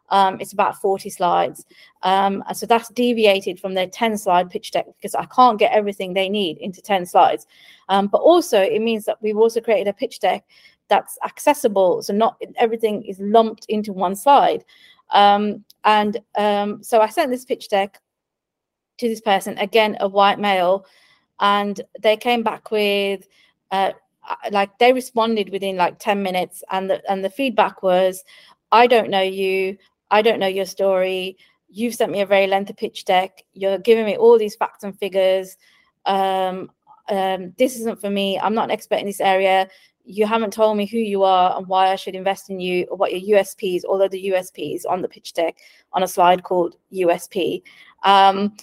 Um, 0.09 0.37
it's 0.39 0.53
about 0.53 0.79
40 0.79 1.09
slides. 1.09 1.65
Um, 2.03 2.43
so 2.53 2.65
that's 2.65 2.89
deviated 2.89 3.59
from 3.59 3.73
their 3.73 3.87
10 3.87 4.17
slide 4.17 4.49
pitch 4.49 4.71
deck 4.71 4.85
because 4.97 5.15
I 5.15 5.25
can't 5.25 5.59
get 5.59 5.71
everything 5.71 6.13
they 6.13 6.29
need 6.29 6.57
into 6.59 6.81
10 6.81 7.05
slides. 7.05 7.47
Um, 7.89 8.07
but 8.07 8.19
also, 8.19 8.61
it 8.61 8.81
means 8.81 9.05
that 9.05 9.21
we've 9.21 9.37
also 9.37 9.61
created 9.61 9.87
a 9.87 9.93
pitch 9.93 10.19
deck 10.19 10.45
that's 10.87 11.17
accessible. 11.23 12.03
So 12.03 12.13
not 12.13 12.39
everything 12.57 13.03
is 13.03 13.19
lumped 13.19 13.65
into 13.67 13.93
one 13.93 14.15
slide. 14.15 14.63
Um, 15.11 15.63
and 15.83 16.17
um, 16.37 16.83
so 16.83 17.01
I 17.01 17.09
sent 17.09 17.31
this 17.31 17.45
pitch 17.45 17.69
deck 17.69 17.99
to 18.97 19.09
this 19.09 19.21
person, 19.21 19.57
again, 19.57 19.97
a 19.99 20.07
white 20.07 20.39
male, 20.39 20.85
and 21.39 21.81
they 21.99 22.15
came 22.15 22.43
back 22.43 22.71
with, 22.71 23.27
uh, 23.71 23.91
like 24.51 24.77
they 24.79 24.93
responded 24.93 25.49
within 25.49 25.75
like 25.75 25.99
10 25.99 26.23
minutes 26.23 26.63
and 26.71 26.89
the, 26.89 27.11
and 27.11 27.23
the 27.23 27.29
feedback 27.29 27.83
was 27.83 28.23
i 28.71 28.87
don't 28.87 29.09
know 29.09 29.21
you 29.21 29.77
I 30.11 30.21
don't 30.21 30.39
know 30.39 30.47
your 30.47 30.65
story. 30.65 31.37
You've 31.69 31.95
sent 31.95 32.11
me 32.11 32.21
a 32.21 32.25
very 32.25 32.47
lengthy 32.47 32.73
pitch 32.73 33.05
deck. 33.05 33.43
You're 33.53 33.79
giving 33.79 34.05
me 34.05 34.17
all 34.17 34.37
these 34.37 34.55
facts 34.55 34.83
and 34.83 34.97
figures. 34.97 35.57
Um, 36.05 36.71
um, 37.09 37.53
this 37.57 37.77
isn't 37.79 38.01
for 38.01 38.09
me. 38.09 38.39
I'm 38.39 38.53
not 38.53 38.65
an 38.65 38.71
expert 38.71 38.99
in 38.99 39.05
this 39.05 39.21
area. 39.21 39.67
You 40.05 40.25
haven't 40.27 40.53
told 40.53 40.77
me 40.77 40.85
who 40.85 40.97
you 40.97 41.23
are 41.23 41.57
and 41.57 41.67
why 41.67 41.91
I 41.91 41.95
should 41.95 42.15
invest 42.15 42.49
in 42.49 42.59
you 42.59 42.85
or 42.85 42.97
what 42.97 43.11
your 43.19 43.39
USPs, 43.39 43.83
although 43.85 44.07
the 44.07 44.29
USPs 44.29 44.83
on 44.87 45.01
the 45.01 45.07
pitch 45.07 45.33
deck 45.33 45.57
on 45.93 46.03
a 46.03 46.07
slide 46.07 46.43
called 46.43 46.75
USP. 46.93 47.63
Um, 48.03 48.55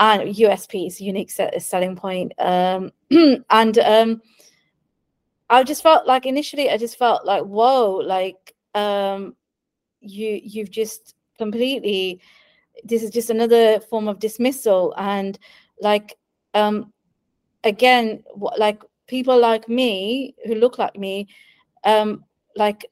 and 0.00 0.34
USP 0.34 0.86
is 0.86 1.00
unique 1.00 1.30
selling 1.30 1.94
point. 1.94 2.32
Um, 2.38 2.90
and 3.50 3.78
um, 3.78 4.22
I 5.48 5.62
just 5.62 5.82
felt 5.82 6.06
like 6.06 6.26
initially, 6.26 6.70
I 6.70 6.76
just 6.76 6.98
felt 6.98 7.24
like, 7.24 7.42
whoa, 7.42 7.96
like 7.96 8.54
um, 8.74 9.36
you 10.00 10.40
you've 10.42 10.70
just 10.70 11.14
completely 11.38 12.20
this 12.84 13.02
is 13.02 13.10
just 13.10 13.30
another 13.30 13.80
form 13.80 14.08
of 14.08 14.18
dismissal. 14.18 14.94
And 14.96 15.38
like 15.80 16.16
um 16.54 16.92
again 17.64 18.22
like 18.58 18.82
people 19.06 19.38
like 19.38 19.68
me 19.68 20.34
who 20.46 20.54
look 20.54 20.78
like 20.78 20.96
me 20.96 21.28
um 21.84 22.24
like 22.56 22.86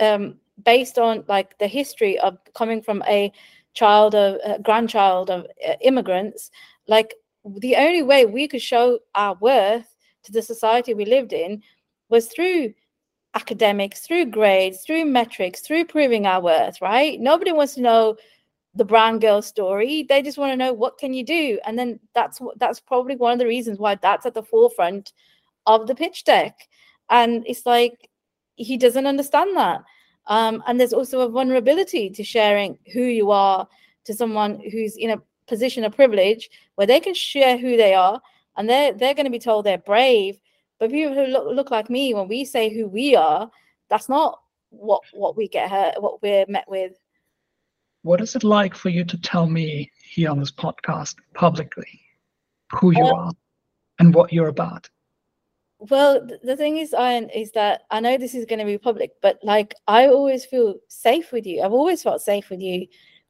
um 0.00 0.36
based 0.64 0.98
on 0.98 1.24
like 1.28 1.58
the 1.58 1.66
history 1.66 2.18
of 2.18 2.38
coming 2.54 2.82
from 2.82 3.02
a 3.06 3.32
child 3.72 4.14
of 4.14 4.38
a 4.44 4.58
grandchild 4.60 5.30
of 5.30 5.46
uh, 5.66 5.74
immigrants 5.80 6.50
like 6.86 7.14
the 7.58 7.76
only 7.76 8.02
way 8.02 8.26
we 8.26 8.46
could 8.48 8.60
show 8.60 8.98
our 9.14 9.34
worth 9.40 9.94
to 10.22 10.32
the 10.32 10.42
society 10.42 10.92
we 10.92 11.04
lived 11.04 11.32
in 11.32 11.62
was 12.08 12.26
through 12.26 12.72
academics, 13.34 14.00
through 14.00 14.26
grades, 14.26 14.82
through 14.82 15.04
metrics, 15.04 15.60
through 15.60 15.84
proving 15.84 16.26
our 16.26 16.40
worth, 16.40 16.80
right? 16.80 17.20
Nobody 17.20 17.52
wants 17.52 17.74
to 17.74 17.82
know 17.82 18.16
the 18.74 18.84
brown 18.84 19.18
girl 19.18 19.42
story. 19.42 20.04
They 20.08 20.22
just 20.22 20.38
want 20.38 20.52
to 20.52 20.56
know 20.56 20.72
what 20.72 20.98
can 20.98 21.12
you 21.12 21.24
do, 21.24 21.58
and 21.64 21.78
then 21.78 22.00
that's 22.14 22.40
what 22.40 22.58
that's 22.58 22.80
probably 22.80 23.16
one 23.16 23.32
of 23.32 23.38
the 23.38 23.46
reasons 23.46 23.78
why 23.78 23.96
that's 23.96 24.26
at 24.26 24.34
the 24.34 24.42
forefront 24.42 25.12
of 25.66 25.86
the 25.86 25.94
pitch 25.94 26.24
deck. 26.24 26.68
And 27.08 27.44
it's 27.46 27.66
like 27.66 28.08
he 28.56 28.76
doesn't 28.76 29.06
understand 29.06 29.56
that. 29.56 29.82
Um, 30.26 30.62
and 30.66 30.78
there's 30.78 30.92
also 30.92 31.20
a 31.20 31.28
vulnerability 31.28 32.10
to 32.10 32.22
sharing 32.22 32.78
who 32.92 33.02
you 33.02 33.30
are 33.30 33.66
to 34.04 34.14
someone 34.14 34.60
who's 34.70 34.96
in 34.96 35.10
a 35.10 35.22
position 35.46 35.82
of 35.82 35.96
privilege 35.96 36.48
where 36.76 36.86
they 36.86 37.00
can 37.00 37.14
share 37.14 37.58
who 37.58 37.76
they 37.76 37.94
are 37.94 38.20
and 38.56 38.68
they're 38.68 38.92
they're 38.92 39.14
going 39.14 39.24
to 39.24 39.30
be 39.30 39.38
told 39.38 39.66
they're 39.66 39.78
brave 39.78 40.38
but 40.80 40.90
people 40.90 41.14
who 41.14 41.26
look, 41.26 41.46
look 41.54 41.70
like 41.70 41.90
me, 41.90 42.14
when 42.14 42.26
we 42.26 42.44
say 42.44 42.70
who 42.70 42.88
we 42.88 43.14
are, 43.14 43.50
that's 43.90 44.08
not 44.08 44.40
what 44.70 45.02
what 45.12 45.36
we 45.36 45.46
get 45.46 45.70
hurt, 45.70 46.02
what 46.02 46.22
we're 46.22 46.46
met 46.48 46.68
with. 46.68 46.92
What 48.02 48.22
is 48.22 48.34
it 48.34 48.42
like 48.42 48.74
for 48.74 48.88
you 48.88 49.04
to 49.04 49.20
tell 49.20 49.46
me 49.46 49.92
here 50.02 50.30
on 50.30 50.40
this 50.40 50.50
podcast 50.50 51.16
publicly 51.34 52.00
who 52.72 52.92
you 52.92 53.04
um, 53.04 53.14
are 53.14 53.32
and 53.98 54.14
what 54.14 54.32
you're 54.32 54.48
about? 54.48 54.88
Well, 55.78 56.26
the 56.42 56.56
thing 56.56 56.78
is, 56.78 56.92
Ayhan, 56.92 57.30
is 57.34 57.52
that 57.52 57.82
I 57.90 58.00
know 58.00 58.16
this 58.16 58.34
is 58.34 58.46
going 58.46 58.58
to 58.58 58.64
be 58.64 58.78
public, 58.78 59.12
but 59.20 59.38
like 59.42 59.74
I 59.86 60.06
always 60.06 60.46
feel 60.46 60.76
safe 60.88 61.30
with 61.30 61.46
you. 61.46 61.62
I've 61.62 61.72
always 61.72 62.02
felt 62.02 62.22
safe 62.22 62.48
with 62.48 62.62
you. 62.62 62.86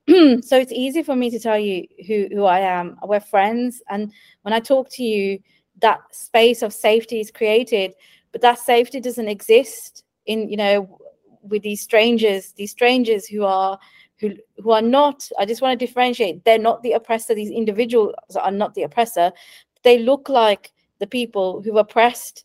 so 0.43 0.57
it's 0.57 0.73
easy 0.73 1.03
for 1.03 1.17
me 1.17 1.31
to 1.31 1.41
tell 1.41 1.59
you 1.59 1.87
who 2.07 2.29
who 2.31 2.45
I 2.45 2.61
am. 2.61 2.97
We're 3.03 3.19
friends, 3.19 3.83
and 3.89 4.13
when 4.43 4.55
I 4.55 4.61
talk 4.61 4.89
to 4.91 5.03
you, 5.03 5.41
that 5.81 6.01
space 6.15 6.63
of 6.63 6.73
safety 6.73 7.21
is 7.21 7.31
created 7.31 7.95
but 8.33 8.41
that 8.41 8.59
safety 8.59 9.01
doesn't 9.01 9.29
exist 9.29 10.05
in 10.27 10.49
you 10.49 10.57
know 10.57 10.99
with 11.43 11.63
these 11.63 11.81
strangers 11.81 12.53
these 12.53 12.71
strangers 12.71 13.27
who 13.27 13.45
are 13.45 13.79
who 14.21 14.35
who 14.63 14.71
are 14.71 14.83
not 14.83 15.29
i 15.39 15.45
just 15.45 15.63
want 15.63 15.79
to 15.79 15.87
differentiate 15.87 16.45
they're 16.45 16.59
not 16.59 16.83
the 16.83 16.93
oppressor 16.93 17.35
these 17.35 17.51
individuals 17.51 18.15
are 18.41 18.51
not 18.51 18.75
the 18.75 18.83
oppressor. 18.83 19.33
They 19.83 19.99
look 19.99 20.29
like 20.29 20.73
the 20.99 21.07
people 21.07 21.63
who 21.63 21.79
oppressed 21.79 22.45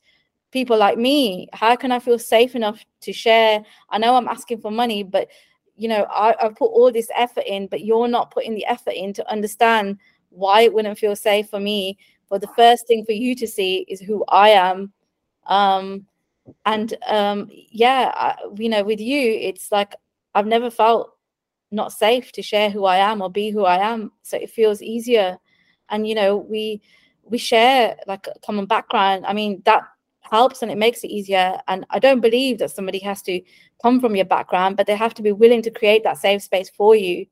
people 0.51 0.77
like 0.77 0.97
me. 0.97 1.49
How 1.51 1.75
can 1.75 1.91
i 1.91 1.99
feel 1.99 2.17
safe 2.17 2.55
enough 2.55 2.83
to 3.01 3.11
share? 3.11 3.61
I 3.89 3.97
know 3.97 4.15
i'm 4.15 4.29
asking 4.29 4.61
for 4.61 4.71
money 4.71 5.03
but 5.03 5.27
you 5.75 5.89
know 5.89 6.07
I, 6.09 6.33
i've 6.41 6.55
put 6.55 6.67
all 6.67 6.91
this 6.91 7.09
effort 7.15 7.43
in 7.45 7.67
but 7.67 7.83
you're 7.83 8.07
not 8.07 8.31
putting 8.31 8.55
the 8.55 8.65
effort 8.65 8.93
in 8.93 9.11
to 9.13 9.29
understand 9.29 9.99
why 10.29 10.61
it 10.61 10.73
wouldn't 10.73 10.97
feel 10.97 11.15
safe 11.15 11.49
for 11.49 11.59
me 11.59 11.97
but 12.29 12.41
the 12.41 12.49
first 12.55 12.87
thing 12.87 13.05
for 13.05 13.11
you 13.11 13.35
to 13.35 13.47
see 13.47 13.85
is 13.87 13.99
who 14.01 14.23
I 14.27 14.49
am. 14.49 14.93
Um, 15.47 16.05
and 16.65 16.95
um, 17.07 17.49
yeah, 17.51 18.11
I, 18.15 18.35
you 18.57 18.69
know, 18.69 18.83
with 18.83 18.99
you, 18.99 19.19
it's 19.19 19.71
like 19.71 19.95
I've 20.33 20.47
never 20.47 20.69
felt 20.69 21.11
not 21.71 21.91
safe 21.91 22.31
to 22.33 22.41
share 22.41 22.69
who 22.69 22.85
I 22.85 22.97
am 22.97 23.21
or 23.21 23.29
be 23.29 23.49
who 23.49 23.65
I 23.65 23.77
am. 23.77 24.11
So 24.21 24.37
it 24.37 24.49
feels 24.49 24.81
easier. 24.81 25.37
And 25.89 26.07
you 26.07 26.15
know, 26.15 26.37
we 26.37 26.81
we 27.23 27.37
share 27.37 27.95
like 28.07 28.27
a 28.27 28.39
common 28.39 28.65
background. 28.65 29.25
I 29.25 29.33
mean, 29.33 29.61
that 29.65 29.83
helps 30.21 30.61
and 30.61 30.71
it 30.71 30.77
makes 30.77 31.03
it 31.03 31.09
easier. 31.09 31.59
And 31.67 31.85
I 31.89 31.99
don't 31.99 32.21
believe 32.21 32.59
that 32.59 32.71
somebody 32.71 32.99
has 32.99 33.21
to 33.23 33.41
come 33.81 33.99
from 33.99 34.15
your 34.15 34.25
background, 34.25 34.77
but 34.77 34.87
they 34.87 34.95
have 34.95 35.13
to 35.15 35.21
be 35.21 35.31
willing 35.31 35.61
to 35.63 35.71
create 35.71 36.03
that 36.03 36.17
safe 36.17 36.41
space 36.43 36.69
for 36.69 36.95
you. 36.95 37.25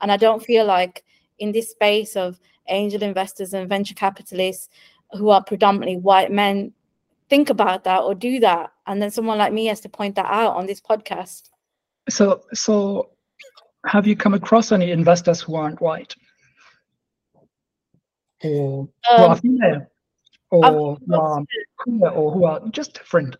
And 0.00 0.12
I 0.12 0.16
don't 0.16 0.44
feel 0.44 0.64
like 0.66 1.04
in 1.38 1.52
this 1.52 1.70
space 1.70 2.16
of 2.16 2.38
angel 2.68 3.02
investors 3.02 3.54
and 3.54 3.68
venture 3.68 3.94
capitalists 3.94 4.68
who 5.12 5.30
are 5.30 5.42
predominantly 5.42 5.96
white 5.96 6.32
men 6.32 6.72
think 7.28 7.50
about 7.50 7.84
that 7.84 8.02
or 8.02 8.14
do 8.14 8.40
that. 8.40 8.72
And 8.86 9.00
then 9.00 9.10
someone 9.10 9.38
like 9.38 9.52
me 9.52 9.66
has 9.66 9.80
to 9.80 9.88
point 9.88 10.14
that 10.16 10.26
out 10.26 10.54
on 10.54 10.66
this 10.66 10.80
podcast. 10.80 11.50
So 12.08 12.42
so 12.52 13.10
have 13.86 14.06
you 14.06 14.16
come 14.16 14.34
across 14.34 14.72
any 14.72 14.90
investors 14.90 15.40
who 15.40 15.54
aren't 15.54 15.80
white? 15.80 16.14
Or 18.42 18.88
um, 19.10 19.16
who 19.16 19.24
are 19.24 19.36
female? 19.36 19.86
Or 20.50 20.96
who 20.96 21.14
are 21.14 21.44
queer? 21.78 22.08
Or 22.10 22.30
who 22.30 22.44
are 22.44 22.60
just 22.70 22.94
different? 22.94 23.36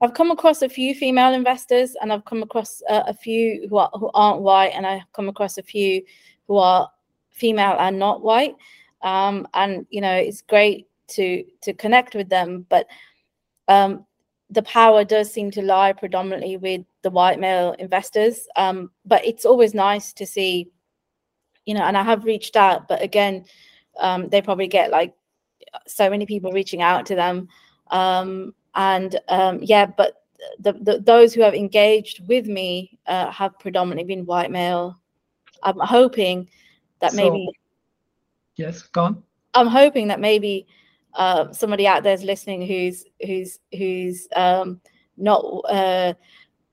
I've 0.00 0.14
come 0.14 0.30
across 0.30 0.62
a 0.62 0.68
few 0.68 0.94
female 0.94 1.32
investors, 1.32 1.96
and 2.00 2.12
I've 2.12 2.24
come 2.24 2.42
across 2.42 2.82
uh, 2.90 3.04
a 3.06 3.14
few 3.14 3.68
who 3.68 3.76
are 3.76 3.90
who 3.94 4.10
aren't 4.12 4.42
white, 4.42 4.72
and 4.74 4.86
I've 4.86 5.10
come 5.12 5.28
across 5.28 5.56
a 5.56 5.62
few 5.62 6.02
who 6.48 6.56
are 6.56 6.90
female 7.34 7.76
and 7.78 7.98
not 7.98 8.22
white. 8.22 8.54
Um, 9.02 9.46
and 9.54 9.86
you 9.90 10.00
know, 10.00 10.14
it's 10.14 10.42
great 10.42 10.88
to 11.08 11.44
to 11.62 11.74
connect 11.74 12.14
with 12.14 12.28
them, 12.28 12.66
but 12.68 12.86
um, 13.68 14.06
the 14.50 14.62
power 14.62 15.04
does 15.04 15.32
seem 15.32 15.50
to 15.52 15.62
lie 15.62 15.92
predominantly 15.92 16.56
with 16.56 16.82
the 17.02 17.10
white 17.10 17.38
male 17.38 17.72
investors. 17.78 18.46
Um, 18.56 18.90
but 19.04 19.24
it's 19.24 19.44
always 19.44 19.74
nice 19.74 20.12
to 20.14 20.26
see 20.26 20.70
you 21.66 21.74
know, 21.74 21.82
and 21.82 21.96
I 21.96 22.02
have 22.02 22.24
reached 22.24 22.56
out, 22.56 22.88
but 22.88 23.02
again, 23.02 23.44
um, 23.98 24.28
they 24.28 24.42
probably 24.42 24.66
get 24.66 24.90
like 24.90 25.14
so 25.86 26.10
many 26.10 26.26
people 26.26 26.52
reaching 26.52 26.82
out 26.82 27.06
to 27.06 27.14
them. 27.14 27.48
Um, 27.90 28.54
and 28.74 29.18
um, 29.28 29.60
yeah, 29.62 29.86
but 29.86 30.24
the, 30.58 30.72
the, 30.74 30.98
those 30.98 31.32
who 31.32 31.40
have 31.42 31.54
engaged 31.54 32.26
with 32.28 32.46
me 32.46 32.98
uh, 33.06 33.30
have 33.30 33.58
predominantly 33.58 34.14
been 34.14 34.26
white 34.26 34.50
male. 34.50 34.98
I'm 35.62 35.78
hoping 35.78 36.48
that 37.04 37.12
so, 37.12 37.16
maybe. 37.16 37.48
Yes, 38.56 38.82
go 38.82 39.04
on. 39.04 39.22
I'm 39.54 39.66
hoping 39.66 40.08
that 40.08 40.20
maybe 40.20 40.66
uh, 41.14 41.52
somebody 41.52 41.86
out 41.86 42.02
there 42.02 42.14
is 42.14 42.24
listening 42.24 42.66
who's 42.66 43.04
who's 43.24 43.58
who's 43.76 44.28
um, 44.36 44.80
not 45.16 45.40
uh, 45.68 46.14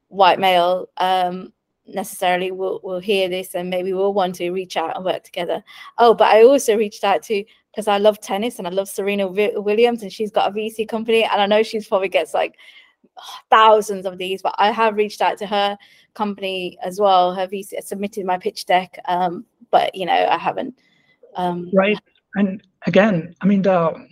white 0.08 0.40
male 0.40 0.90
um, 0.98 1.54
necessarily 1.88 2.52
will 2.52 2.80
will 2.84 3.00
hear 3.00 3.30
this 3.30 3.56
and 3.56 3.70
maybe 3.70 3.94
will 3.94 4.14
want 4.14 4.36
to 4.36 4.52
reach 4.52 4.78
out 4.78 4.96
and 4.96 5.06
work 5.06 5.24
together. 5.24 5.64
Oh, 5.98 6.14
but 6.14 6.28
I 6.34 6.44
also 6.44 6.78
reached 6.78 7.04
out 7.04 7.24
to 7.24 7.44
because 7.72 7.88
I 7.88 7.98
love 7.98 8.20
tennis 8.20 8.58
and 8.58 8.68
I 8.68 8.72
love 8.72 8.90
Serena 8.90 9.28
Williams 9.28 10.04
and 10.04 10.12
she's 10.12 10.32
got 10.32 10.50
a 10.50 10.54
VC 10.54 10.88
company 10.88 11.24
and 11.24 11.42
I 11.42 11.46
know 11.46 11.64
she's 11.64 11.88
probably 11.88 12.10
gets 12.10 12.34
like 12.34 12.58
thousands 13.50 14.06
of 14.06 14.18
these, 14.18 14.42
but 14.42 14.56
I 14.58 14.72
have 14.72 14.96
reached 14.96 15.22
out 15.22 15.38
to 15.40 15.46
her 15.48 15.78
company 16.14 16.78
as 16.84 17.00
well. 17.00 17.34
Her 17.34 17.48
VC 17.48 17.82
submitted 17.84 18.26
my 18.26 18.38
pitch 18.38 18.66
deck, 18.66 19.00
um, 19.06 19.46
but 19.72 19.96
you 19.96 20.06
know 20.06 20.28
I 20.30 20.38
haven't. 20.38 20.76
Um, 21.36 21.70
right, 21.74 22.00
and 22.36 22.62
again, 22.86 23.36
I 23.42 23.46
mean 23.46 23.62
the 23.62 24.08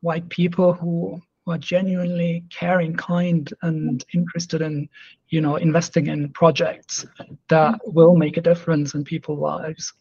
white 0.00 0.28
people 0.28 0.72
who 0.72 1.20
are 1.48 1.58
genuinely 1.58 2.44
caring, 2.50 2.94
kind, 2.94 3.52
and 3.62 4.04
interested 4.14 4.60
in, 4.60 4.88
you 5.28 5.40
know, 5.40 5.56
investing 5.56 6.06
in 6.08 6.28
projects 6.30 7.06
that 7.48 7.74
mm-hmm. 7.74 7.94
will 7.94 8.14
make 8.14 8.36
a 8.36 8.40
difference 8.40 8.94
in 8.94 9.04
people's 9.04 9.40
lives. 9.40 9.92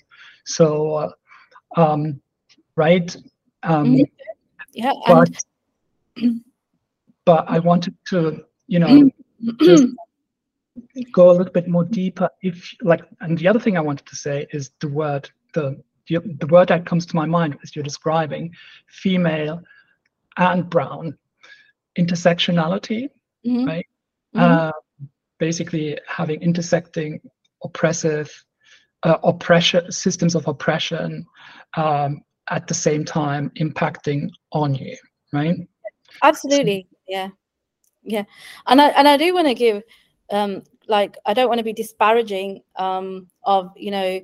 So, 0.46 0.94
uh, 0.94 1.12
um, 1.76 2.22
right? 2.76 3.16
Um, 3.64 3.96
mm-hmm. 3.96 4.04
yeah. 4.74 4.94
But, 5.08 5.44
and... 6.18 6.42
but 7.26 7.46
I 7.48 7.60
wanted 7.60 7.96
to, 8.10 8.44
you 8.68 8.80
know, 8.80 8.88
mm-hmm. 8.88 9.50
just 9.62 9.86
go 11.12 11.30
a 11.30 11.34
little 11.34 11.54
bit 11.54 11.68
more 11.68 11.84
deeper. 11.84 12.30
If 12.42 12.74
like, 12.82 13.02
and 13.22 13.38
the 13.38 13.48
other 13.48 13.60
thing 13.60 13.78
I 13.78 13.82
wanted 13.82 14.06
to 14.08 14.16
say 14.16 14.48
is 14.52 14.72
the 14.80 14.88
word 14.88 15.30
the 15.54 15.82
the, 16.08 16.20
the 16.40 16.48
word 16.48 16.70
that 16.70 16.86
comes 16.86 17.06
to 17.08 17.16
my 17.16 17.26
mind 17.26 17.58
as 17.64 17.76
you're 17.76 17.84
describing 17.84 18.54
female 18.88 19.62
and 20.38 20.70
brown 20.70 21.18
intersectionality, 21.98 23.10
mm-hmm. 23.46 23.66
right? 23.66 23.88
Mm-hmm. 24.36 24.40
Uh, 24.40 24.72
basically, 25.40 25.98
having 26.08 26.42
intersecting 26.42 27.20
oppressive 27.64 28.32
uh, 29.04 29.18
oppression 29.24 29.92
systems 29.92 30.36
of 30.36 30.48
oppression 30.48 31.26
um, 31.76 32.22
at 32.50 32.68
the 32.68 32.74
same 32.74 33.04
time 33.04 33.52
impacting 33.60 34.30
on 34.52 34.76
you, 34.76 34.96
right? 35.34 35.56
Absolutely, 36.24 36.88
so, 36.90 36.98
yeah, 37.08 37.30
yeah, 38.04 38.24
and 38.68 38.82
I 38.82 38.90
and 38.90 39.08
I 39.08 39.18
do 39.18 39.34
want 39.34 39.48
to 39.48 39.54
give 39.54 39.84
um, 40.32 40.64
like 40.88 41.18
I 41.26 41.34
don't 41.34 41.48
want 41.48 41.60
to 41.60 41.64
be 41.64 41.74
disparaging 41.74 42.62
um, 42.76 43.28
of 43.44 43.72
you 43.76 43.92
know 43.92 44.22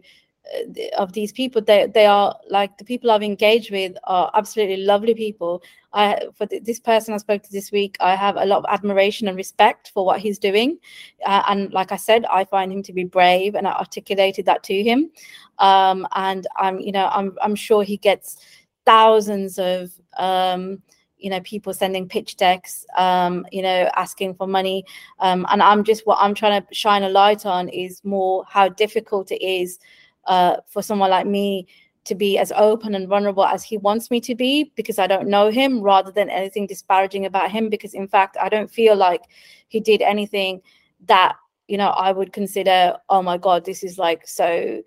of 0.98 1.14
these 1.14 1.32
people. 1.32 1.62
They 1.62 1.88
they 1.88 2.06
are 2.06 2.38
like 2.50 2.78
the 2.78 2.84
people 2.84 3.10
i've 3.12 3.24
engaged 3.24 3.72
with 3.72 3.96
are 4.04 4.30
absolutely 4.34 4.78
lovely 4.78 5.14
people. 5.14 5.64
I 5.94 6.28
for 6.36 6.46
th- 6.46 6.64
this 6.64 6.80
person 6.80 7.14
i 7.14 7.18
spoke 7.18 7.44
to 7.44 7.52
this 7.52 7.72
week 7.72 7.98
i 8.00 8.16
have 8.16 8.36
a 8.36 8.46
lot 8.46 8.58
of 8.58 8.66
admiration 8.68 9.28
and 9.28 9.38
respect 9.38 9.92
for 9.94 10.06
what 10.06 10.20
he's 10.20 10.40
doing. 10.40 10.78
Uh, 11.26 11.44
and 11.48 11.72
like 11.72 11.92
i 11.92 11.96
said 11.96 12.26
i 12.26 12.44
find 12.44 12.72
him 12.72 12.84
to 12.84 12.94
be 12.94 13.04
brave 13.04 13.56
and 13.56 13.68
i 13.68 13.72
articulated 13.72 14.46
that 14.46 14.64
to 14.64 14.84
him. 14.84 15.12
Um, 15.60 16.08
and 16.16 16.48
i'm 16.58 16.80
you 16.80 16.92
know 16.92 17.10
i'm 17.14 17.38
i'm 17.42 17.56
sure 17.56 17.84
he 17.84 17.98
gets 17.98 18.38
thousands 18.86 19.60
of 19.60 19.92
um, 20.18 20.82
you 21.24 21.30
know 21.30 21.40
people 21.42 21.74
sending 21.74 22.08
pitch 22.08 22.36
decks 22.38 22.86
um, 22.98 23.46
you 23.52 23.64
know 23.64 23.90
asking 23.96 24.36
for 24.36 24.46
money. 24.46 24.86
Um, 25.20 25.48
and 25.50 25.64
i'm 25.64 25.84
just 25.84 26.06
what 26.06 26.20
i'm 26.20 26.36
trying 26.36 26.62
to 26.62 26.68
shine 26.74 27.04
a 27.04 27.10
light 27.10 27.46
on 27.46 27.70
is 27.70 28.02
more 28.04 28.44
how 28.48 28.70
difficult 28.70 29.32
it 29.32 29.44
is 29.44 29.80
uh, 30.26 30.58
for 30.68 30.82
someone 30.82 31.10
like 31.10 31.26
me 31.26 31.68
to 32.06 32.16
be 32.16 32.38
as 32.38 32.52
open 32.56 32.96
and 32.96 33.08
vulnerable 33.08 33.46
as 33.46 33.64
he 33.64 33.78
wants 33.78 34.12
me 34.12 34.20
to 34.22 34.36
be 34.36 34.72
because 34.76 35.00
I 35.00 35.08
don't 35.08 35.30
know 35.30 35.50
him 35.50 35.82
rather 35.82 36.12
than 36.12 36.30
anything 36.30 36.68
disparaging 36.68 37.26
about 37.26 37.52
him. 37.52 37.70
Because 37.70 37.94
in 37.94 38.08
fact 38.08 38.38
I 38.42 38.50
don't 38.50 38.70
feel 38.70 38.96
like 38.96 39.22
he 39.70 39.80
did 39.80 40.02
anything 40.02 40.62
that 41.06 41.36
you 41.68 41.78
know 41.78 41.90
I 41.90 42.12
would 42.12 42.34
consider 42.34 42.98
oh 43.10 43.22
my 43.22 43.38
god 43.38 43.66
this 43.66 43.84
is 43.84 43.98
like 43.98 44.28
so 44.28 44.82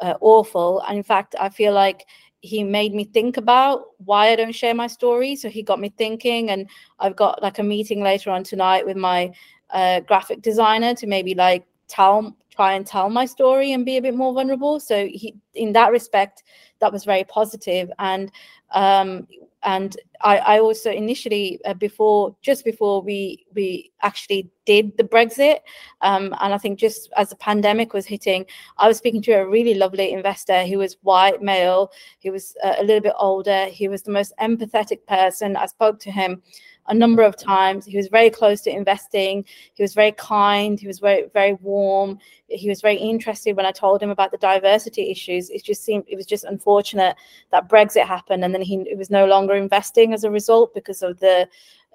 uh, 0.00 0.14
awful. 0.20 0.82
And 0.88 0.96
in 0.96 1.02
fact 1.02 1.34
I 1.40 1.48
feel 1.48 1.72
like 1.72 2.06
he 2.42 2.64
made 2.64 2.94
me 2.94 3.04
think 3.04 3.36
about 3.36 3.82
why 4.04 4.28
I 4.28 4.36
don't 4.36 4.52
share 4.52 4.74
my 4.74 4.86
story 4.86 5.36
so 5.36 5.48
he 5.48 5.62
got 5.62 5.78
me 5.78 5.90
thinking 5.96 6.50
and 6.50 6.68
I've 6.98 7.16
got 7.16 7.42
like 7.42 7.58
a 7.58 7.62
meeting 7.62 8.02
later 8.02 8.30
on 8.30 8.44
tonight 8.44 8.86
with 8.86 8.96
my 8.96 9.32
uh, 9.70 10.00
graphic 10.00 10.42
designer 10.42 10.94
to 10.94 11.06
maybe 11.06 11.34
like 11.34 11.66
tell 11.88 12.34
try 12.50 12.74
and 12.74 12.86
tell 12.86 13.08
my 13.08 13.24
story 13.24 13.72
and 13.72 13.86
be 13.86 13.96
a 13.96 14.02
bit 14.02 14.14
more 14.14 14.34
vulnerable. 14.34 14.80
So 14.80 15.06
he, 15.06 15.34
in 15.54 15.72
that 15.72 15.92
respect, 15.92 16.42
that 16.80 16.92
was 16.92 17.04
very 17.04 17.24
positive. 17.24 17.90
And 17.98 18.30
um, 18.72 19.26
and 19.62 19.96
I, 20.22 20.38
I 20.38 20.60
also 20.60 20.90
initially 20.90 21.60
uh, 21.64 21.74
before 21.74 22.36
just 22.42 22.64
before 22.64 23.02
we 23.02 23.46
we 23.54 23.92
actually 24.02 24.50
did 24.64 24.96
the 24.96 25.04
Brexit, 25.04 25.58
um, 26.00 26.34
and 26.40 26.54
I 26.54 26.58
think 26.58 26.78
just 26.78 27.10
as 27.16 27.30
the 27.30 27.36
pandemic 27.36 27.92
was 27.92 28.06
hitting, 28.06 28.46
I 28.78 28.88
was 28.88 28.98
speaking 28.98 29.22
to 29.22 29.32
a 29.32 29.48
really 29.48 29.74
lovely 29.74 30.12
investor 30.12 30.64
who 30.64 30.78
was 30.78 30.96
white 31.02 31.42
male, 31.42 31.92
he 32.18 32.30
was 32.30 32.56
uh, 32.62 32.74
a 32.78 32.84
little 32.84 33.02
bit 33.02 33.14
older, 33.18 33.66
he 33.66 33.88
was 33.88 34.02
the 34.02 34.12
most 34.12 34.32
empathetic 34.40 35.06
person. 35.06 35.56
I 35.56 35.66
spoke 35.66 35.98
to 36.00 36.10
him 36.10 36.42
a 36.88 36.94
number 36.94 37.22
of 37.22 37.36
times. 37.36 37.84
He 37.84 37.96
was 37.96 38.08
very 38.08 38.30
close 38.30 38.60
to 38.62 38.70
investing. 38.70 39.44
He 39.74 39.82
was 39.82 39.94
very 39.94 40.12
kind. 40.12 40.78
He 40.78 40.86
was 40.86 40.98
very, 40.98 41.26
very 41.32 41.54
warm. 41.54 42.18
He 42.48 42.68
was 42.68 42.80
very 42.80 42.96
interested 42.96 43.56
when 43.56 43.66
I 43.66 43.72
told 43.72 44.02
him 44.02 44.10
about 44.10 44.30
the 44.32 44.38
diversity 44.38 45.10
issues. 45.10 45.50
It 45.50 45.64
just 45.64 45.84
seemed, 45.84 46.04
it 46.08 46.16
was 46.16 46.26
just 46.26 46.44
unfortunate 46.44 47.16
that 47.50 47.68
Brexit 47.68 48.06
happened 48.06 48.44
and 48.44 48.54
then 48.54 48.62
he, 48.62 48.94
was 48.96 49.10
no 49.10 49.26
longer 49.26 49.54
investing 49.54 50.12
as 50.12 50.24
a 50.24 50.30
result 50.30 50.74
because 50.74 51.02
of 51.02 51.20
the, 51.20 51.48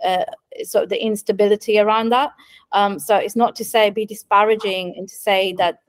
uh, 0.03 0.23
sort 0.63 0.83
of 0.83 0.89
the 0.89 1.03
instability 1.03 1.79
around 1.79 2.09
that. 2.09 2.31
Um, 2.71 2.99
so 2.99 3.15
it's 3.15 3.35
not 3.35 3.55
to 3.57 3.65
say 3.65 3.89
be 3.89 4.05
disparaging 4.05 4.95
and 4.97 5.07
to 5.07 5.15
say 5.15 5.53
that 5.53 5.79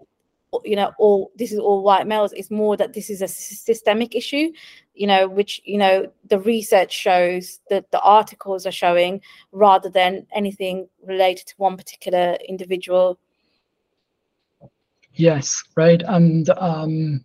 you 0.64 0.76
know 0.76 0.92
all 0.98 1.32
this 1.36 1.52
is 1.52 1.58
all 1.58 1.82
white 1.82 2.06
males 2.06 2.32
it's 2.32 2.50
more 2.50 2.76
that 2.76 2.92
this 2.92 3.10
is 3.10 3.20
a 3.20 3.28
systemic 3.28 4.14
issue 4.14 4.50
you 4.96 5.06
know 5.06 5.28
which 5.28 5.60
you 5.64 5.78
know 5.78 6.10
the 6.28 6.40
research 6.40 6.92
shows 6.92 7.60
that 7.68 7.90
the 7.90 8.00
articles 8.00 8.66
are 8.66 8.72
showing 8.72 9.20
rather 9.52 9.90
than 9.90 10.26
anything 10.34 10.88
related 11.04 11.46
to 11.46 11.54
one 11.58 11.76
particular 11.76 12.36
individual. 12.48 13.18
Yes 15.12 15.62
right 15.76 16.02
and 16.06 16.48
um 16.50 17.24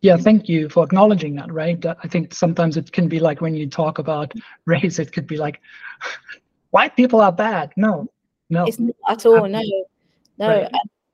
yeah 0.00 0.16
thank 0.16 0.48
you 0.48 0.68
for 0.68 0.84
acknowledging 0.84 1.34
that 1.36 1.52
right? 1.52 1.84
I 1.84 2.08
think 2.08 2.32
sometimes 2.32 2.76
it 2.76 2.92
can 2.92 3.08
be 3.08 3.18
like 3.18 3.40
when 3.40 3.54
you 3.54 3.68
talk 3.68 3.98
about 3.98 4.32
race 4.64 4.98
it 4.98 5.12
could 5.12 5.26
be 5.26 5.36
like 5.36 5.60
white 6.70 6.96
people 6.96 7.20
are 7.20 7.32
bad. 7.32 7.72
No 7.76 8.08
no. 8.50 8.66
It's 8.66 8.78
not 8.78 8.94
at 9.08 9.26
all 9.26 9.48
no 9.48 9.62
no 10.38 10.48
right. 10.48 10.70